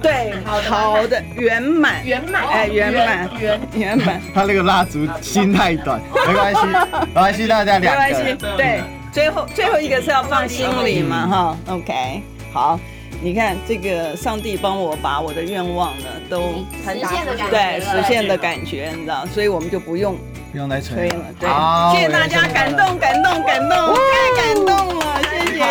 [0.07, 3.99] 对，好的，圆满，圆满，哎，圆满，圆圆。
[3.99, 4.23] 满。
[4.33, 8.03] 他那个蜡烛心太短， 没关系，没关系，大家两个。
[8.03, 12.79] 没关系，对，最后最后一个是要放心里嘛，哈，OK，好，
[13.21, 20.16] 你看这个上帝帮我把我的愿望呢都实现的感觉，对，实现的感觉，你知道，所以我们就不用。
[20.57, 21.47] 不用来吹了，对，
[21.92, 24.01] 谢谢大家，感动，感动，感动，太
[24.42, 25.69] 感动了，谢谢，谢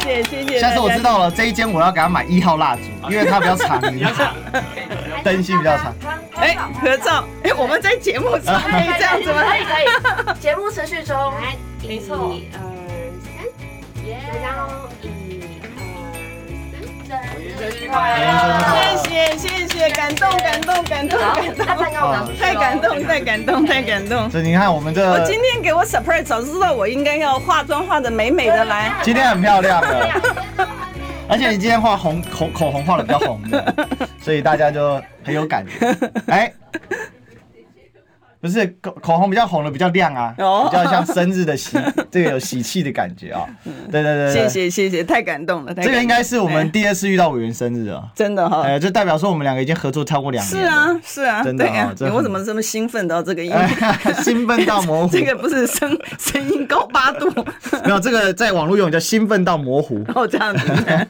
[0.00, 0.58] 谢，谢谢，谢谢。
[0.58, 4.34] 下次我知道了，这一间我要给他买一号蜡烛，因为它比较长，比较长，
[5.22, 5.94] 灯芯比较长。
[6.34, 9.44] 哎，合照，哎，我们在节目上可以这样子吗？
[9.48, 9.84] 可以，可以。
[10.40, 11.32] 节目持续中，
[11.86, 12.58] 没错，一二
[14.42, 14.50] 三，
[17.14, 18.44] 耶，然后。
[19.04, 21.66] 谢谢谢谢，感动感动感动感动，
[22.38, 24.30] 太感动太感动太感动。
[24.30, 28.92] 所以你看我们这，我今天给我 surprise，早知道我应该要化妆化的美美的来。
[29.02, 30.08] 今天很漂亮的，
[31.28, 33.74] 而且你今天画红口口红画的比较红的，
[34.20, 35.96] 所以大家就很有感觉。
[36.26, 36.52] 哎。
[38.44, 41.78] 不是口口红比较红的比较亮啊，比较像生日的喜，
[42.12, 43.40] 这个有喜气的感觉啊。
[43.90, 45.72] 对对对，谢谢谢谢，太感动了。
[45.72, 48.60] 这个应该是我们第二次遇到委员生日啊，真的哈。
[48.60, 50.60] 哎，就代表说我们两个已经合作超过两年。
[50.60, 51.90] 是啊是啊，真的啊。
[51.98, 53.50] 你为什么这么兴奋到这个音？
[54.22, 55.16] 兴奋到模糊。
[55.16, 57.26] 这个不是声声音高八度，
[57.82, 60.04] 没有这个在网络用叫兴奋到模糊。
[60.14, 61.06] 哦，这样子。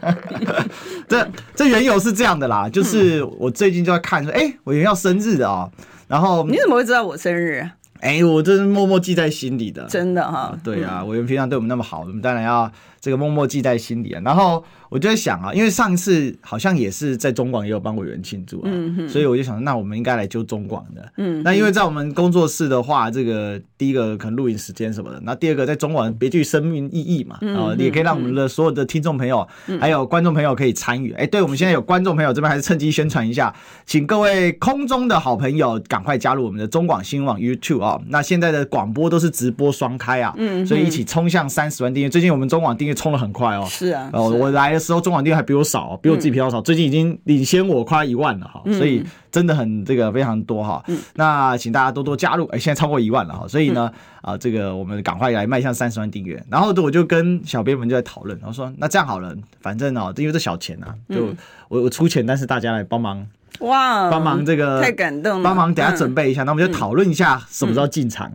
[1.08, 5.68] 这这缘由是这样的啦，就是我最近就在看说，哎，委员要生日的啊。
[6.14, 7.68] 然后你怎么会知道我生日？
[7.98, 10.56] 哎，我这是默默记在心里的，真的哈。
[10.62, 12.70] 对啊，委员平常对我们那么好，我们当然要
[13.04, 14.22] 这个默默记在心里啊。
[14.24, 14.64] 然后。
[14.90, 21.12] 我就在想啊，因为上一次好像也是在中广也有帮委员庆祝啊，嗯、所以我就想，那我们应该来揪中广的。
[21.16, 31.10] 嗯，那因为在我们工作室的话，这个第一个可能录影时间什么的，那第二个在中广别具生命意义嘛，啊、嗯，也可以让我们的所有的听众朋友、嗯、还有观众朋友可以参与。
[31.14, 33.52] 哎、欸，对，我们现在有观众朋友这边还是趁机宣传一下，
[33.84, 38.00] 请各位空中的好朋友赶快加入我们的中广新闻网 YouTube 啊。
[38.10, 42.08] 那现在的广播都是直播双开啊，嗯，所以一起冲向三十万订阅。
[42.08, 45.64] 最近我们中广订阅冲的很快哦，是啊，呃，我来的时候中广订阅还比我。
[45.64, 49.02] 少，比我自己比较少，最近已经领先我快一万了哈，所以
[49.32, 50.84] 真的很这个非常多哈。
[51.14, 56.40] 那请大家多多加入，哎，现在超过一万了哈，所以呢，啊，这个我们赶快来迈向三十万订阅。
[56.50, 61.34] 然后我就跟小编们就在讨论，然后说那这样好了，反正哦，因为这小钱啊，就
[61.68, 63.26] 我我出钱，但是大家来帮忙
[63.60, 68.30] 哇，帮忙这个太感动了，帮忙等下准备一下，那我们就讨论一下什么时候进场。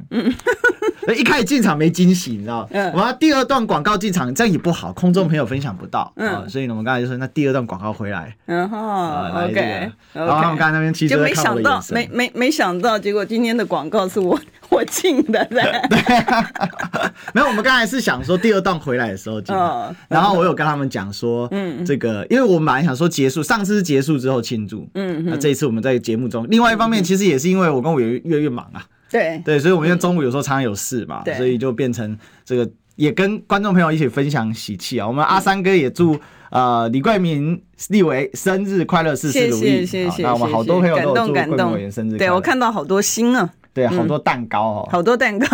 [1.17, 2.67] 一开始进场没惊喜，你知道？
[2.71, 2.91] 嗯。
[2.93, 6.11] 我们第二段广告进场，这样也不好，空中朋友分享不到。
[6.15, 6.47] 嗯。
[6.49, 8.35] 所以呢，我们刚才就说，那第二段广告回来。
[8.47, 9.45] 嗯哈。
[9.45, 9.91] OK。
[10.13, 15.61] 然后他们刚才那边其实就没想到，没没没想到，结果今天的广告是我 我进的， 对。
[15.89, 15.99] 对，
[17.33, 36.19] 没有，我们刚才是想说第二段回来的时候进，哦、然后我有跟他们讲说，嗯，这个，因为我们本来想说结束，上次是结束之后庆祝，嗯，那这一次我们在节目中，另外一方面其实也是因为我跟我越越越忙啊，对对，所以我们现在中午有时候常常有事嘛，对，所以就变成这个也跟观众朋友一起分享喜气啊，我们阿三哥也祝。
[36.51, 39.59] 呃，李桂明立伟生日快乐，事事如意。
[39.59, 40.23] 谢谢谢谢。
[40.23, 42.17] 那我们好多朋友都祝桂明委员生日快乐。
[42.17, 45.45] 对，我看到好多心啊，对，好多蛋糕哦，好多蛋糕。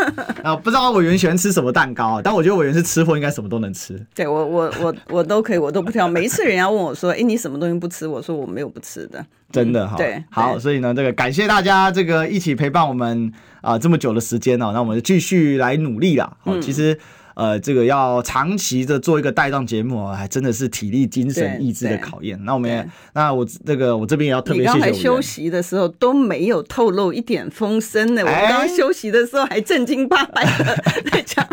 [0.44, 2.20] 啊，不知道委员喜欢吃什么蛋糕啊？
[2.22, 3.98] 但我觉得委员是吃货，应该什么都能吃。
[4.14, 6.06] 对我我我我都可以，我都不挑。
[6.06, 9.96] 每一次人家问我说：“哎，你什么东西不吃？”我说：“我没有不吃的。”真的哈。
[9.96, 16.36] 对，好，所以呢，这个感谢大家这个一起陪伴我们啊这么久的时间哦，那我们就继续来努力啦。
[16.40, 16.98] 好，其实。
[17.34, 22.38] 呃，这个要长期的做一个带状节目，还真的是体力、精神、意志的考验。
[22.44, 24.74] 那我们也，那我这个我这边也要特别谢谢。
[24.74, 28.22] 你刚才休息的时候都没有透露一点风声呢。
[28.22, 31.46] 我们刚休息的时候还正经八百的在讲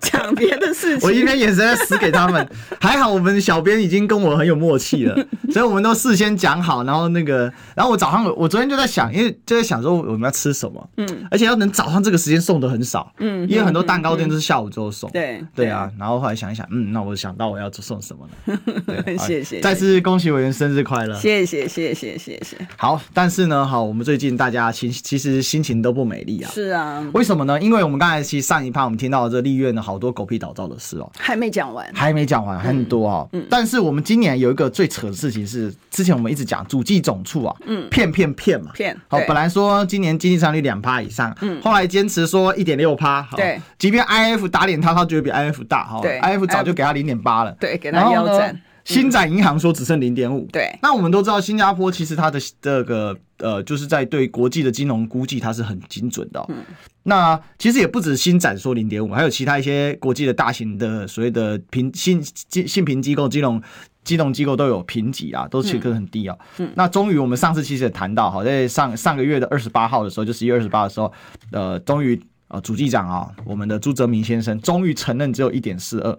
[0.00, 1.00] 讲别的事情。
[1.08, 2.48] 我一边眼神在死给他们，
[2.80, 5.14] 还好我们小编已经跟我很有默契了，
[5.52, 6.84] 所以我们都事先讲好。
[6.84, 15.03] 然后那个，然后我早上我昨天就在想，因为就在想说我们要吃什么，嗯，而且要能早上这个时间送的很少，嗯，因为很多蛋糕店都是下午之后送。
[15.12, 18.58] 对对啊，然后后来想一想，嗯，那我想到我要送什么呢？
[19.04, 21.14] 对谢谢，再次恭喜委员生日快乐！
[21.16, 22.56] 谢谢谢谢谢谢。
[22.76, 26.50] 好，但是呢，好，我们最近大家其其实心情都不美丽啊。
[26.52, 27.60] 是啊，为什么呢？
[27.60, 33.28] 因为我们刚才其实上一趴我们听到这立院的好多狗屁倒灶的事哦，还没讲完，还没讲完，很多哦。
[33.32, 33.44] 嗯。
[33.50, 38.96] 但是我们今年有一个最扯的事情是，之前我们一直讲主计总处啊，嗯，骗骗骗嘛，骗。
[39.08, 45.84] 好，本来说今年经济成长率两趴以上，嗯，后来坚持说一点六趴，对，即便 IF 打脸他，他觉得比 IF 大。
[45.84, 48.58] 哈，IF 早就给他零点八了，对，给他腰斩。
[48.84, 50.78] 新展银行说只剩零点五，对。
[50.82, 56.44] 那我们都知道，新加坡其实它的这个呃，就是在对国际的金融估计，它是很精准的。
[56.50, 56.56] 嗯。
[57.04, 63.62] 那其实也不止新展说零点五，还有其他一些国际的大型的所谓的评信信信评机构、金融
[64.04, 66.36] 金融机构都有评级啊，都是其实很低啊。
[66.58, 66.70] 嗯。
[66.76, 71.10] 那终于我们上次其实也谈到，好，在上上个月的二十八号的时候，就十一月二十八的时候，
[71.52, 72.22] 呃，终于。
[72.54, 76.18] 啊，主计长啊，我们的朱泽明先生终于承认只有一点四二，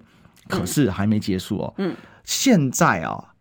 [0.49, 1.73] 可是还没结束哦。
[1.77, 1.95] 嗯，
[2.25, 3.33] 现在啊，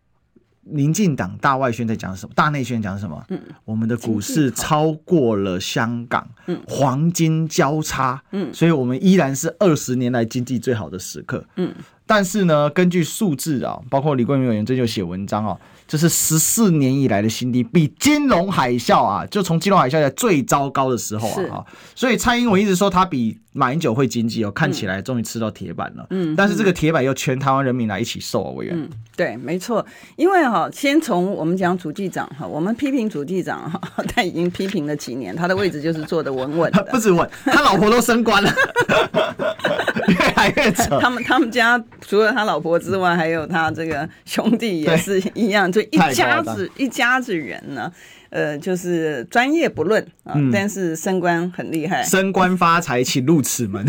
[0.62, 2.32] 民进党大外宣在讲什么？
[2.36, 3.24] 大内宣讲什么？
[3.30, 11.74] 嗯，我们的股市超过了香港，嗯，黄金交叉，嗯，所以我们依然是二十年来经济最好的时刻，嗯。
[12.06, 15.56] 但是呢，根据数字啊，包括李桂明委员最近有写文章啊。
[15.86, 21.62] 这是十四年以来的新低，比金融海啸啊，就从金融海啸在最糟糕的时候啊，
[21.94, 26.06] 所以蔡英文一直说他比马英九会经济哦，看起来终于吃到铁板了。
[26.08, 28.74] 嗯，但是这个铁板要全台湾人民来一起受啊，委员。
[28.74, 29.84] 嗯，对，没错，
[30.16, 38.50] 因为哈，先从我们讲主计长哈，我们批评主计长哈， 他已经批评了几年，他的位置就是坐的稳稳的， 不止稳，他老婆都升官了，
[40.08, 40.98] 越来越扯。
[40.98, 45.70] 他们他们家除了他老婆之外，还有他这个兄弟也是一样。
[45.70, 47.90] 就一家子一家子人呢，
[48.30, 53.84] 呃，就是专业不论啊，嗯、但是升官很厉害，升官发财，请入此门。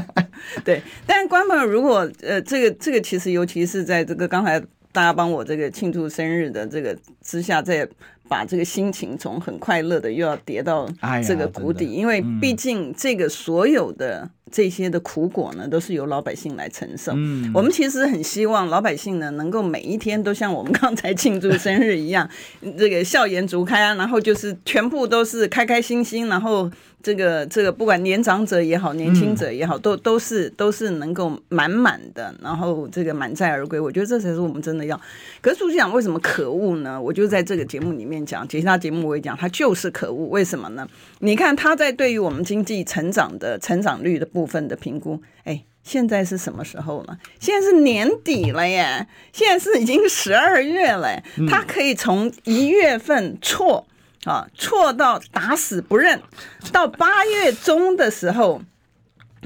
[0.64, 4.60] 对，但是官朋友如果呃，这个这个其实尤其是在这个刚才
[4.92, 7.88] 大家帮我这个庆祝生日的这个之下，在。
[8.28, 10.88] 把这个心情从很快乐的又要跌到
[11.26, 17.12] 这个谷底，因为毕竟这个所有的这些的苦果呢，都是由老百姓来承受。
[17.54, 22.28] 我们其实很希望老百姓呢，能够每一天都像我们 刚才庆祝生日一样，
[22.78, 26.70] 这个笑颜逐开啊，然后就是全部都是开开心心，然后。
[27.06, 33.78] 这个这个不管年长者也好，年轻者也好，都都是都是能够满满的，然后这个满载而归。
[33.78, 35.00] 我觉得这才是我们真的要。
[35.40, 37.00] 可是主席讲为什么可恶呢？
[37.00, 40.26] 我就在这个节目里面讲，其他节目我也讲，他就是可恶。
[40.30, 40.84] 为什么呢？
[41.20, 47.16] 你看他在对于我们经济成长的成长率的部分的评估，哎，现在是什么时候呢？
[47.38, 53.86] 现在是年底了耶，现在是已经十二月了，他可以从一月份错。
[54.26, 56.20] 啊，错到打死不认，
[56.72, 58.60] 到八月中的时候，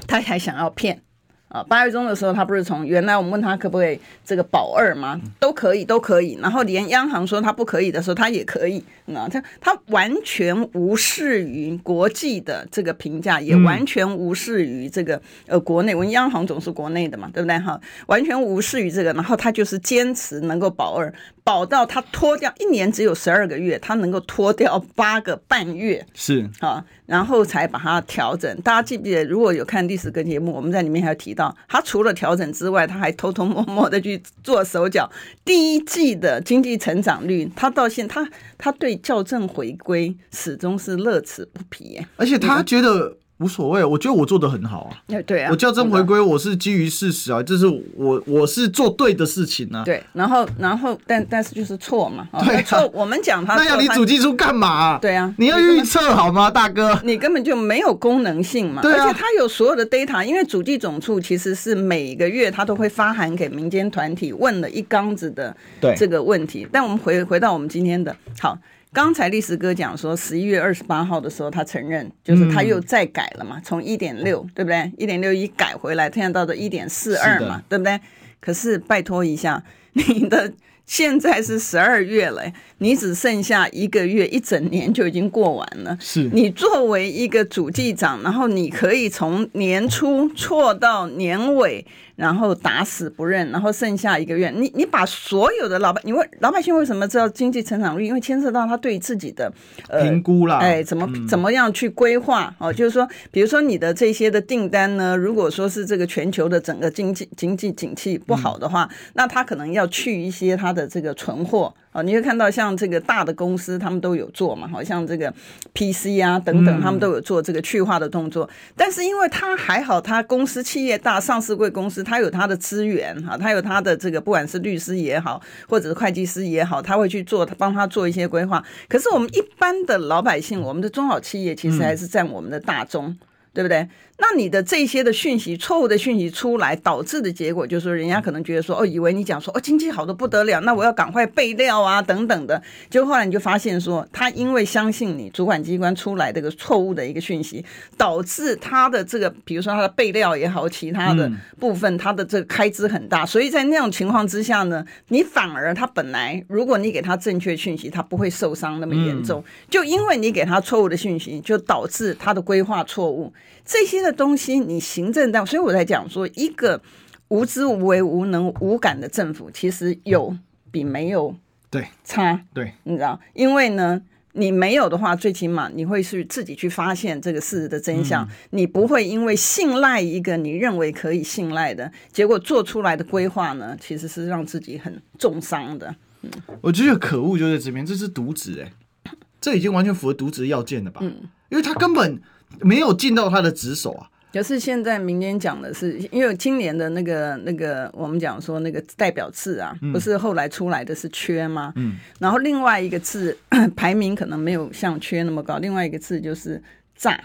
[0.07, 1.01] 他还想要骗。
[1.49, 5.19] 啊，八月中的时候，他不是从原来我们问他可不可以这个保二吗？
[5.37, 6.39] 都可以，都可以。
[6.41, 8.83] 然后连央行说他不可以的时候，他也可以。
[9.11, 15.93] 那他他完全无视于国际的这个评价，也完全无视于这个呃国内。
[15.93, 17.57] 我们央行总是国内的嘛，对不对？
[17.59, 19.13] 哈，完全无视于这个。
[19.13, 26.05] 然后他就是坚持能够保二，保到他脱掉一年只有十二个月，他能够脱掉八个半月。
[26.13, 26.83] 是啊。
[27.05, 28.61] 然后才把它调整。
[28.61, 29.25] 大家记不记得？
[29.25, 35.11] 如果有看历史跟节目，我们在里面还有提到，他除了调整之外，他还偷偷摸摸的去做手脚。
[35.43, 38.25] 第一季的经济成长率，他到现他
[38.57, 41.99] 他对校正回归始终是乐此不疲。
[42.17, 43.17] 而且他觉得。
[43.41, 44.93] 无所谓，我觉得我做的很好啊。
[45.25, 47.65] 对啊，我校正回归，我是基于事实啊，这是
[47.95, 49.81] 我我是做对的事情啊。
[49.83, 52.27] 对，然后然后但但是就是错嘛。
[52.45, 52.87] 对，错。
[52.93, 54.99] 我们讲他，那要你主计处干嘛？
[54.99, 57.01] 对啊，你要预测好吗，大哥？
[57.03, 58.83] 你根本就没有功能性嘛。
[58.83, 59.05] 对啊。
[59.05, 65.57] 而且他有所有的 data，因为主计总处其实是每个月他都会发函给民间团体，问了一缸子的
[65.97, 66.67] 这个问题。
[66.71, 68.55] 但我们回回到我们今天的好。
[68.93, 74.91] 刚才历史哥讲说，十一月二十八号的时候，他承认，就是他又再改了嘛，从一点六，对不对？
[74.97, 77.97] 一点六一改回来，现在到的一点四二嘛，对不对？
[78.41, 79.63] 可是拜托一下，
[79.93, 80.51] 你的
[80.85, 82.43] 现在是十二月了，
[82.79, 85.97] 你只剩下一个月，一整年就已经过完了。
[86.01, 91.85] 是你作为一个主计长，然后你可以从年初错到年尾。
[92.21, 98.05] 然后打死不认，然后剩下一个月，你你把所有的老百，你问老百姓为什么知道经济成长率？
[98.05, 99.51] 因为牵涉到他对自己的
[99.89, 102.71] 呃评估啦，哎，怎么怎么样去规划哦？
[102.71, 111.73] 就是说，比如说你的这些的订单呢，如果说是这个全球的整个经济经济景气不好的话，嗯、那他可能要去一些他的这个存货。
[111.93, 115.33] 哦，你会看到像这个大的公司，他们都有做嘛，好像这个
[115.73, 118.45] PC 啊等等，他们都有做这个去化的动作。
[118.45, 128.63] 嗯、但是因为他还好，他公司企业大，上市贵公司，他有他的资源哈，他有他的这个不管是律师也好，或者是会计师也好，他会去做，他帮他做一些规划。
[128.87, 133.19] 可是我们一般的老百姓，我们的中小企业其实还是占我们的大宗，嗯、
[133.53, 133.85] 对不对？
[134.17, 142.61] 那你的这些的讯息，错误的讯息出来，导致的结果就是说，人家可能觉得说，哦，以为你讲说，哦，经济好的不得了，那我要赶快备料啊，等等的。
[142.89, 147.65] 就后来你就发现说，他因为相信你主管机关出来这个错误的一个讯息，
[147.97, 153.25] 导致他的这个，比如说他的备料也好，其他的部分，他的这个开支很大。
[153.25, 159.43] 所以在那种情况之下呢，你反而他本来，如果你给他正确讯息，他不会受伤那么严重。
[159.67, 163.33] 就因为你给他错误的讯息，就导致他的规划错误。
[163.71, 166.81] 这些的东西，你行政单位，所以我在讲说，一个
[167.29, 170.35] 无知无为、无能无感的政府，其实有
[170.71, 171.33] 比没有
[171.69, 173.17] 对差，对，你知道？
[173.33, 174.01] 因为呢，
[174.33, 185.95] 你没有的话，最起码你会去自己去发现这个事实的真相，嗯、你不会因为信赖一个你认为可以信赖的结果做出来的规划呢，其实是让自己很重伤的。
[186.23, 188.67] 嗯，我觉得可恶就在这边，这是渎职
[189.05, 190.99] 哎，这已经完全符合渎职要件了吧？
[191.01, 192.21] 嗯，因为他根本。
[192.59, 194.07] 没有尽到他的职守啊！
[194.33, 201.73] 可是现在民间讲的是，因为今年的那个那个，我们讲说那个代表字啊，不是后来出来的是缺吗？
[201.75, 203.37] 嗯，然后另外一个字
[203.75, 206.61] 排名可能没有像缺那么高，另外一个字就是
[206.95, 207.19] 诈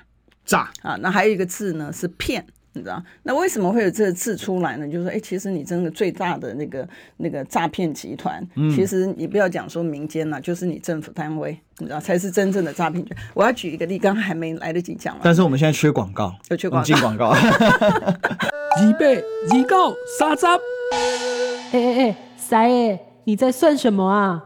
[0.44, 2.44] 诈啊，那还有一个字呢是骗。
[2.76, 4.86] 你知道那为什么会有这个字出来呢？
[4.86, 13.02] 就是说，哎，其实你真的最大的那个那个诈骗集团，嗯、其实你不要讲说民间了，就是你政府单位，你知道才是真正的诈骗。
[13.32, 15.22] 我要举一个例，刚刚还没来得及讲完。
[15.24, 17.34] 但是我们现在缺广告，有缺广告，进广告。
[18.82, 19.24] 预备，
[19.54, 20.44] 预告，三十。
[20.44, 20.58] 哎
[21.72, 24.42] 哎哎，三爷，你在算什么啊？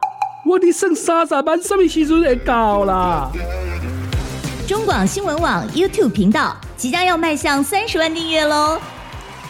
[0.46, 3.30] 我的剩三十万，什么时阵会到啦？
[4.66, 8.80] 中广新闻网 YouTube 频道即将要迈向三十万订阅喽！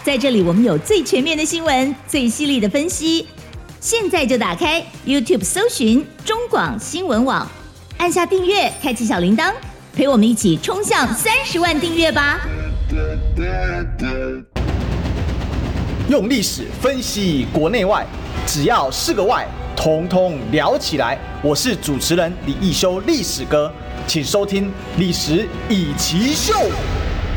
[0.02, 3.24] 在这里，我们有最全面的新闻，最犀利的分析。
[3.78, 7.48] 现在就打开 YouTube 搜寻中广新闻网，
[7.98, 9.52] 按下订阅，开启小铃铛，
[9.94, 12.40] 陪我们一起冲向三十万订阅吧！
[16.08, 18.04] 用历史分析国内外，
[18.44, 19.46] 只要是个“外”，
[19.78, 21.16] 统统聊起来。
[21.44, 23.72] 我是主持人李易修，历史哥。
[24.08, 24.66] 请收听
[24.96, 26.54] 《历史易起 SHOW》，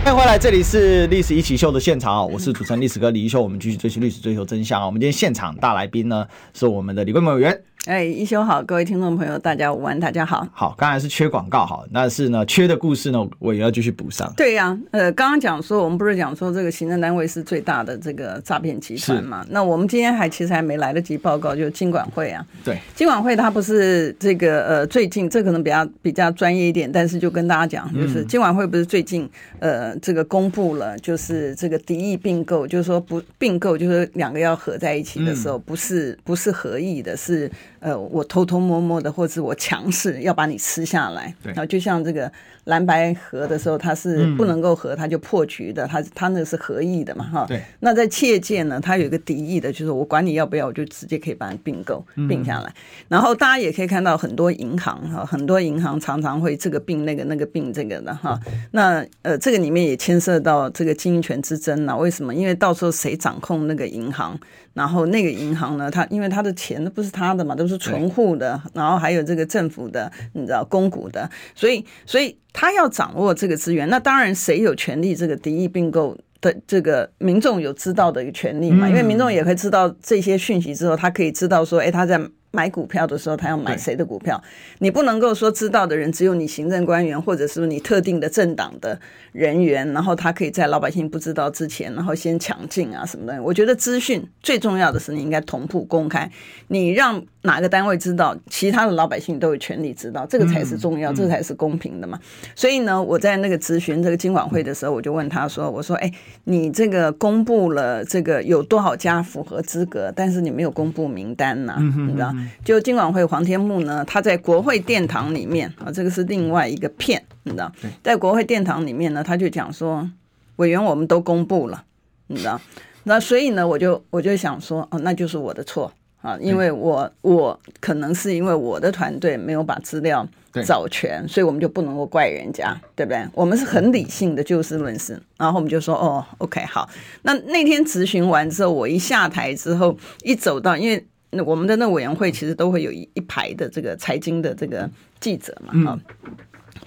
[0.03, 2.21] 欢迎回来，这里是《历史一起秀》的现场啊！
[2.21, 4.85] 我是主持人历史哥李一修，我们继续追寻历史，追求真相啊！
[4.85, 7.63] 我们今天现场大来宾呢，是我们的李贵美委员。
[7.85, 10.47] 哎，一休好，各位听众朋友，大家午安，大家好。
[10.53, 14.31] 好，刚才是缺广告，好，但是呢，缺的故事呢，我也要继续补上。
[14.37, 19.45] 对呀、啊，呃，刚刚讲说，我们不是讲说这个行政单位是最大的这个诈骗集团嘛？
[19.49, 22.45] 那我们今天还其实还没来得及报告，就是金管会啊。
[22.63, 29.29] 对，金管会它不是这个呃，最近这可能比较比较专业一点，但是就跟大家讲，就是金管会不是最近
[29.59, 37.51] 呃这个公布了，就是这个敌意并购，就是说不并购，就是两个要合在一起的时候，不是不是合意的，是。
[37.83, 42.31] 呃，我偷偷摸摸的，或者我强势要把你吃下来，然后就像这个。
[42.65, 45.85] 蓝白合的时候，它是不能够合，它就破局的。
[45.85, 47.45] 它它那是合意的嘛，哈。
[47.45, 47.61] 对。
[47.81, 52.73] 那在企业界呢，它有一个敌意的，就是我管你要不要，我就直接可以把你并购并下来。
[53.09, 58.39] 然后大家也可以看到很多银行哈，很多银行常常会这个并那个，那个并这个的哈。
[58.71, 61.97] 那呃，这个里面也牵涉到这个经营权之争啊。
[61.97, 62.33] 为什么？
[62.33, 64.39] 因为到时候谁掌控那个银行，
[64.73, 82.21] 然后那个银行呢，它因为它的钱都不是他的嘛，都是是存户的，然后还有这个政府的，你知道公股的，所以所以他要掌握这个资源，那当然谁有权利这个敌意并购的这个民众有知道的一个权利嘛，因为民众也会知道这些讯息之后，他可以知道说，哎，他在。
[82.55, 84.39] 买股票的时候，他要买谁的股票？
[84.77, 88.97] 你不能够说知道的人只有你行政官员，或者是你特定的政党的
[89.31, 93.41] 人员，然后他可以在老百姓不知道之前，然后先抢进啊什么的。
[93.41, 96.31] 我觉得资讯最重要的是你应该同步公开，
[96.67, 102.19] 你让哪个单位知道，其他的老百姓都有权利知道，这个才是重要，这才是公平的嘛。
[102.55, 106.11] 所以呢，我在那个咨询这个金管会的时候，我就问他说：“我说，哎，
[106.43, 112.31] 你这个公布了这个有多少家符合资格，但是你没有公布名单呐、啊，你知道？”
[112.63, 117.71] 就金管会黄天木呢，他在国会殿堂里面啊，这个是另外一个片，你知道，
[118.01, 120.09] 在国会殿堂里面呢，他就讲说，
[120.57, 121.83] 委员我们都公布了，
[122.27, 122.59] 你知道，
[123.03, 125.91] 那所以呢，我就我就想说，哦，那就是我的错
[126.21, 130.25] 啊，因为我我可能是因为我的团队没有把资料
[130.65, 133.27] 找全，所以我们就不能够怪人家，对不对？
[133.33, 136.87] 我们是很理性的就事论事，然后我们就说，哦，OK，好，
[137.23, 141.05] 那那天质询完之后，我一下台之后，一走到，因为。
[141.33, 146.31] 那我们的那委员会其实都会有一一排的这个财经的这个记者嘛，哈、嗯，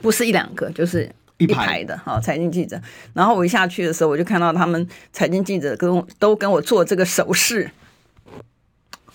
[0.00, 1.84] 不是一两个，就是一排。
[1.84, 2.80] 的哈财经记者。
[3.12, 7.70] 然后我一下去的时候，我就看到他们财经记者跟我都跟我做这个手势，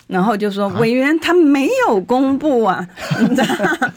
[0.08, 2.88] 然后就说委员他没有公布啊，
[3.20, 3.48] 你知道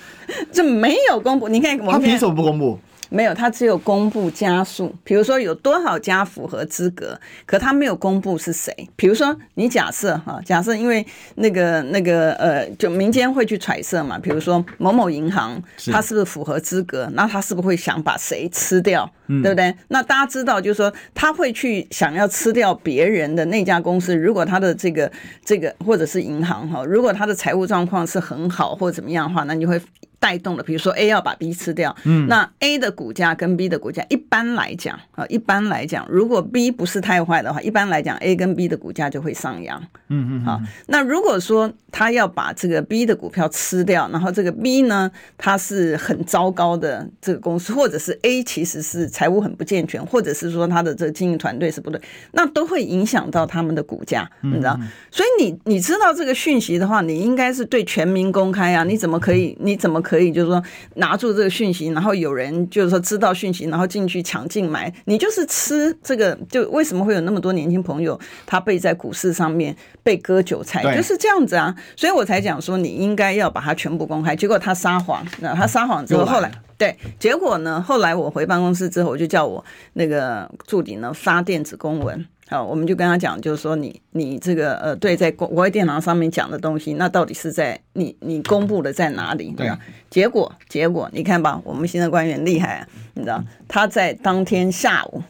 [0.51, 2.78] 这没有公布，你看我们他凭什么不公布？
[3.15, 8.75] 没有，他只有公布家数，比如说有多少家符合资格，可他没有公布是谁。
[8.97, 11.07] 比如说你假设哈，假设因为
[11.37, 15.62] 那个那个呃，就民间会去揣测嘛，比如说某某银行，
[15.93, 17.09] 他是不是符合资格？
[17.12, 19.09] 那他是不是会想把谁吃掉？
[19.27, 19.75] 对不对？
[19.89, 25.11] 那大家知道，就是说他会去想要吃掉别人的那家公司，如果他的这个
[25.45, 29.81] 这个或者是银行哈，如果他的财务状况是很好或者怎么样的话，那你会。
[30.20, 43.05] 带动了，比如说 A 要把 B 吃掉，嗯，那 A 的股价跟 B 的股价，一般来讲啊，一般来讲，如果 B 不是太坏的话，一般来讲 A 跟 B 的股价就会上扬，嗯嗯，好，那如果说他要把这个 B
[43.05, 52.01] 的股票吃掉，然后这个 B 呢，它是很糟糕的这个公司，或者是 A 其实是财务很不健全，或者是说他的这个经营团队是不对，
[52.33, 54.75] 那都会影响到他们的股价，你知道？
[55.11, 59.57] 所以你你知道这个讯息的话，你应该是对全民公开啊，你怎么可以？
[59.61, 60.15] 你怎么可以？
[60.15, 60.62] 可以，就是说
[60.95, 66.39] 拿住这个讯息，然后有人就是说知道讯息，然后进去抢进买，你就是吃这个。
[66.49, 71.75] 就为什么会有那么多年轻朋友他被在股市上面被割韭菜，就是这样子啊。
[71.97, 74.37] 所以我才讲说你应该要把它全部公开。
[74.37, 76.49] 结果他撒谎，那他撒谎之后，后来
[76.85, 79.64] 对，结果呢，后来我回办公室之后，我就叫我
[79.95, 82.26] 那个助理呢发电子公文。
[82.47, 89.51] 好，我们就跟他讲，就是说你你这个呃，对，在国外电脑上面讲的东西，那到底是在你你公布的在哪里？
[89.57, 89.78] 对啊，
[90.11, 95.22] 结果结果你看吧，我们行政官员厉害啊，你知道他在当天下午，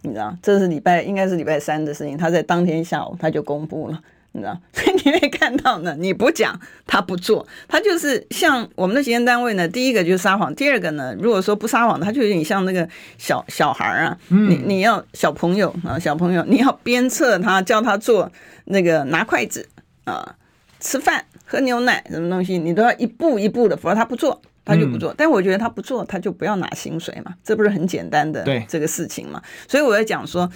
[0.00, 4.00] 你知道这是礼拜应该是礼拜三的事情，他在当天下午他就公布了。
[4.32, 9.66] 你知道， 所以你会看到呢，你不讲，他不做，他就是像我们的行政单位呢。
[9.66, 18.30] 第一个就是撒谎，第二个呢，如果说不撒谎，他就有点像那个小小孩啊，你你要小朋友啊，小朋友，你要鞭策他，教他做
[18.66, 19.68] 那个拿筷子
[20.04, 20.36] 啊，
[20.78, 25.12] 吃饭、喝牛奶什么东西，你都要一步一步的，否则他不做，他就不做。
[25.16, 29.42] 但我觉得他不做，他就不要拿薪水嘛，这不是很简单的这个事情嘛？
[29.66, 30.48] 所以我在讲说。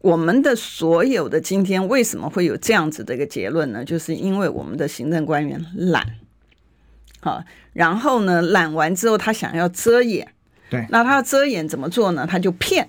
[0.00, 3.84] 我们的所有的今天为什么会有这样子的一个结论呢？
[3.84, 6.06] 就是因为我们的行政官员懒，
[7.20, 7.42] 好，
[7.72, 10.26] 然后呢，懒完之后他想要遮掩，
[10.70, 12.26] 对，那他要遮掩怎么做呢？
[12.26, 12.88] 他就骗，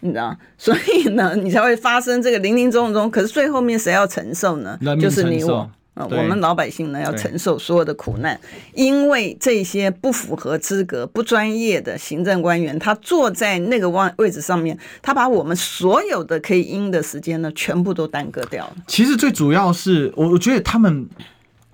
[0.00, 3.10] 你知道， 所以呢，你才会发生这个零零总总。
[3.10, 4.78] 可是最后面谁要承受呢？
[5.00, 5.70] 就是你我。
[5.94, 8.40] 啊，我们老百姓呢要承受所有的苦难，
[8.72, 18.76] 因为这些不符合资格、不专业的行政官员，他坐在那个位位置上面，他把我们所有的可以赢的时间呢，全部都耽搁掉了。
[18.86, 21.06] 其实最主要是，我我觉得他们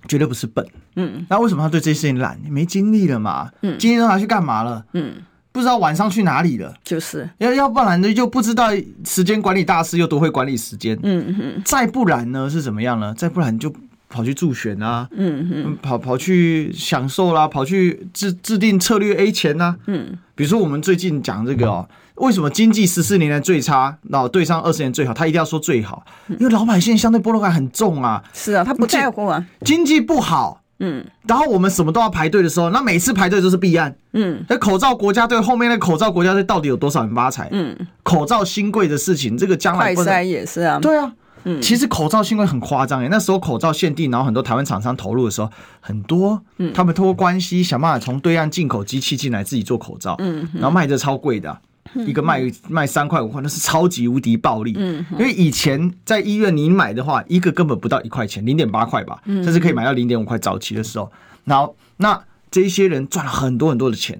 [0.09, 0.67] 绝对不是笨，
[0.97, 2.37] 嗯，那为什么他对这些事情懒？
[2.49, 4.83] 没精力了嘛，嗯，今天都拿去干嘛了？
[4.91, 5.15] 嗯，
[5.53, 8.69] 不知道晚上去哪里了，就是要要不然呢，就不知道
[9.05, 13.13] 时间管理大师又多会管理时间，嗯嗯，再不然呢是怎么样呢？
[13.17, 13.73] 再不然就。
[14.09, 37.47] 跑去助选啊，嗯嗯，跑跑去享受啦，跑去制制定策略 A 钱呐，嗯，比如说我们最近讲这个哦，为什么经济十四年来最差，然后对上二十年最好，他一定要说最好，因为老百姓相对剥夺感很重啊，是啊，他不在乎啊，经济不好，嗯，然后我们什么都要排队的时候，那每次排队都是弊案，嗯，那口罩国家队后面那口罩国家队到底有多少人发财？
[37.51, 41.13] 嗯，口罩新贵的事情，这个将来快筛也是啊，对啊。
[41.43, 51.61] 嗯，其实口罩新闻很夸张哎，那时候口罩限定，然后很多台湾厂商投入的时候，很多，嗯，他们通过关系想办法从对岸进口机器进来自己做口罩，嗯，然后卖的超贵的，
[52.05, 61.11] 一个卖卖三块五块，那是超级无敌暴利，嗯，因为以前在医院你买的话，一个根本不到一块钱，零点八块吧，甚至可以买到零点五块，早期的时候，
[61.45, 62.21] 然后那
[62.51, 64.19] 这些人赚了很多很多的钱，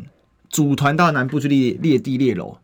[0.50, 2.58] 组团到南部去猎猎地猎楼，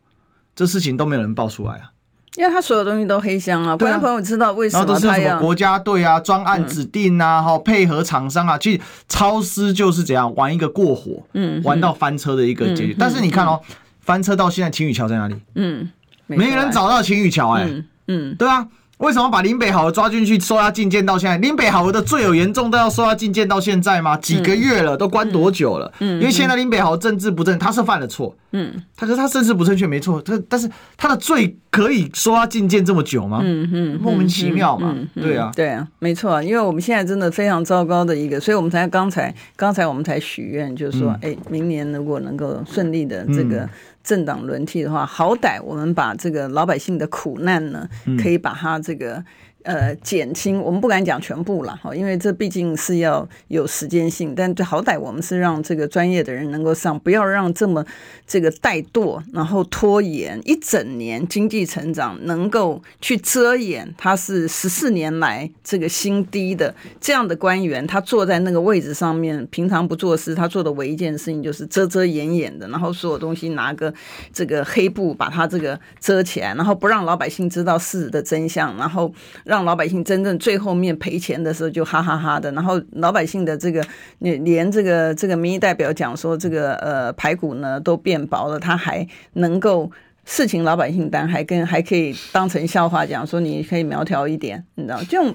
[0.56, 1.91] 这事情都没有人爆出来啊。
[2.36, 4.94] 因为他所有东西都黑箱啊，不然朋友知道为什么他要？
[4.94, 12.94] 然后都是什么国家队啊、专案指定啊、哈、嗯、配合厂商啊，其实超市就是怎样玩一个过火，嗯，玩到翻车的一个结局。
[12.94, 15.36] 嗯、但是你看哦，嗯、翻车到现在，秦雨桥在哪里？
[15.56, 15.90] 嗯，
[16.28, 17.70] 没，没人找到秦雨桥，哎，
[18.08, 18.68] 嗯，对啊。
[18.98, 21.38] 为什么把林北豪抓进去收押禁见到现在？
[21.38, 24.16] 林北豪的罪有严重都要收押禁见到现在吗？
[24.18, 25.91] 几个月了，都关多久了？
[26.00, 33.41] 嗯，因为现在林北豪政治不正，他是犯了错，嗯，他可是他政治不正确没错，他但是他的罪可以收押禁见这么久吗？
[33.43, 43.68] 嗯嗯，莫名其妙嘛，对啊，对啊，没错，因为我们现在真的非常糟糕的一个，所以我们才刚才刚才我们才许愿，就是说，哎，明年如果能够顺利的这个。
[44.06, 47.89] 政党轮替的话，好歹我们把这个老百姓的苦难呢，
[48.22, 49.26] 可以把它这个。
[49.66, 57.84] 呃，减轻我们不敢讲全部了哈，因为这毕竟是要有时间性，但最好歹我们是让这个专业的人能够上，不要让这么
[58.28, 73.91] 这个怠惰，然后拖延一整年经济成长，能够去遮掩他是十四年来这个新低的这样的官员，他坐在那个位置上面，平常不做事，他做的唯一件事情就是遮遮掩掩的，然后所有东西拿个
[74.32, 79.11] 这个黑布把他这个遮起来，然后不让老百姓知道事实的真相，然后
[79.43, 79.55] 让。
[79.56, 83.82] 让老百姓真正最后面赔钱的时候就哈哈哈的，然后老百姓的这个
[84.20, 89.89] 连连这个这个民意代表讲说这个呃排骨呢都变薄了，他还能够
[90.26, 95.34] 事情老百姓担，还跟还可以当成笑话讲说你可以苗条一点，你知道这种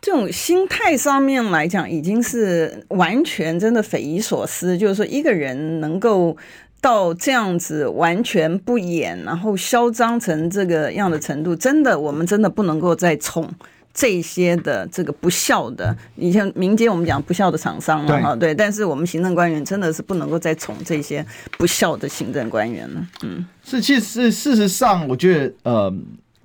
[0.00, 6.36] 这种心态上面来讲已经是完全真的匪夷所思，就是说一个人能够。
[6.80, 13.48] 到这样子完全不演，然后嚣张成这个样的程度，真的，我们真的不能够再宠
[13.92, 15.96] 这些的这个不孝的。
[16.14, 18.54] 以前民间我们讲不孝的厂商嘛，哈，对。
[18.54, 21.24] 但是我们行政官员真的是不能够再宠这些
[21.56, 23.06] 不孝的行政官员了。
[23.22, 25.92] 嗯，是，其实事实上，我觉得，呃，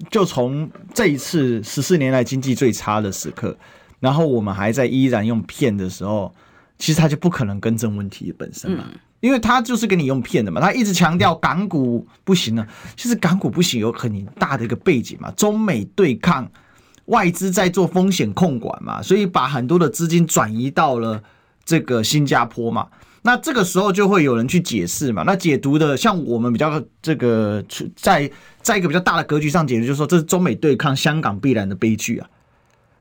[0.09, 3.55] 就从这一次十四年来经济最差的时刻，
[3.99, 6.33] 然后我们还在依然用骗的时候，
[6.79, 8.83] 其实他就不可能更正问题本身了。
[8.91, 12.67] 嗯因为他就是给你用骗的嘛，他一直强调港股不行了。
[12.97, 16.45] 其实港股不行有很大的一个背景嘛，中美对抗，
[17.05, 21.23] 外资在做风险控管嘛，所以把很多的资金转移到了
[21.63, 22.85] 这个新加坡嘛。
[23.21, 27.63] 那这个时候就会有人去解释嘛，那解读的像我们比较这个
[27.95, 28.29] 在
[28.61, 32.27] 在一个比较大的格局上解读，就是说这是中美对抗，香港必然的悲剧啊。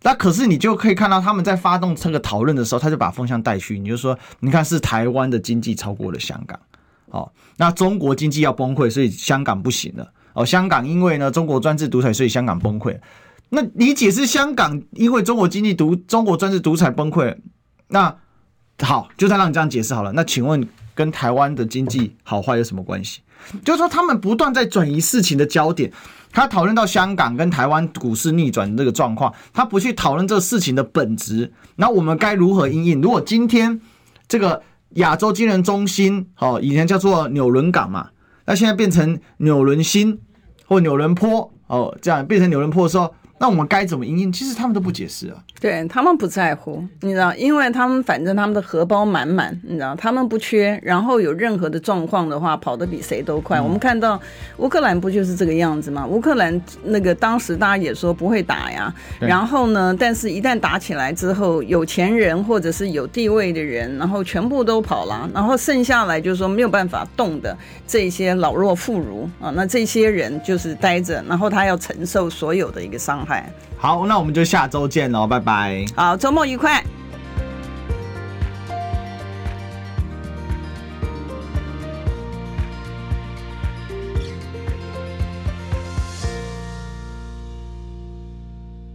[0.03, 3.79] 那可是你就可以看到他们在发动这个讨论的时候，他就把风向带去。
[3.79, 6.59] 你就说，你看是台湾的经济超过了香港，
[7.07, 10.13] 哦，那中国经济要崩溃，所以香港不行了。
[10.33, 12.99] 哦，香港因为呢中国专制独裁，所以香港崩溃。
[13.51, 17.37] 那你解释香港因为中国经济独中国专制独裁崩溃，
[17.89, 18.17] 那
[18.81, 20.11] 好，就算让你这样解释好了。
[20.13, 23.21] 那请问跟台湾的经济好坏有什么关系？
[23.65, 25.93] 就是说他们不断在转移事情的焦点。
[26.35, 31.53] 他讨论到香港跟台湾股市逆转的这个状况，他不去讨论这个事情的本质。
[31.77, 33.03] 那我们该如何因应？
[33.03, 33.79] 如果今天
[34.27, 34.63] 这个
[34.95, 38.09] 亚洲金融中心，哦，以前叫做纽伦港嘛，
[38.47, 40.19] 那现在变成纽伦新
[40.67, 44.33] 或纽伦坡，哦，这样变成纽伦坡的时候，那我们该怎么因应？
[44.33, 45.37] 其实他们都不解释啊。
[45.63, 50.77] 对，他们不在乎，你知道，因为他们反正他们的荷包满满，你知道，他们不缺。
[50.83, 53.61] 然后有任何的状况的话，跑得比谁都快。
[53.61, 54.21] 嗯、我们看到
[54.57, 56.05] 乌克兰不就是这个样子吗？
[56.05, 67.57] 乌克兰那个当时大家也说不会打呀，然后呢，但是一旦打起来之后，有钱人或者是有地位的人，然后全部都跑了，然后剩下来就是说没有办法动的
[67.87, 73.49] 这些老弱妇孺啊，那这些人就是待着，然后他要承受所有的一个伤害。
[73.79, 75.85] 好，那我们就下周见喽，拜拜。
[75.95, 76.83] 好，周末愉快。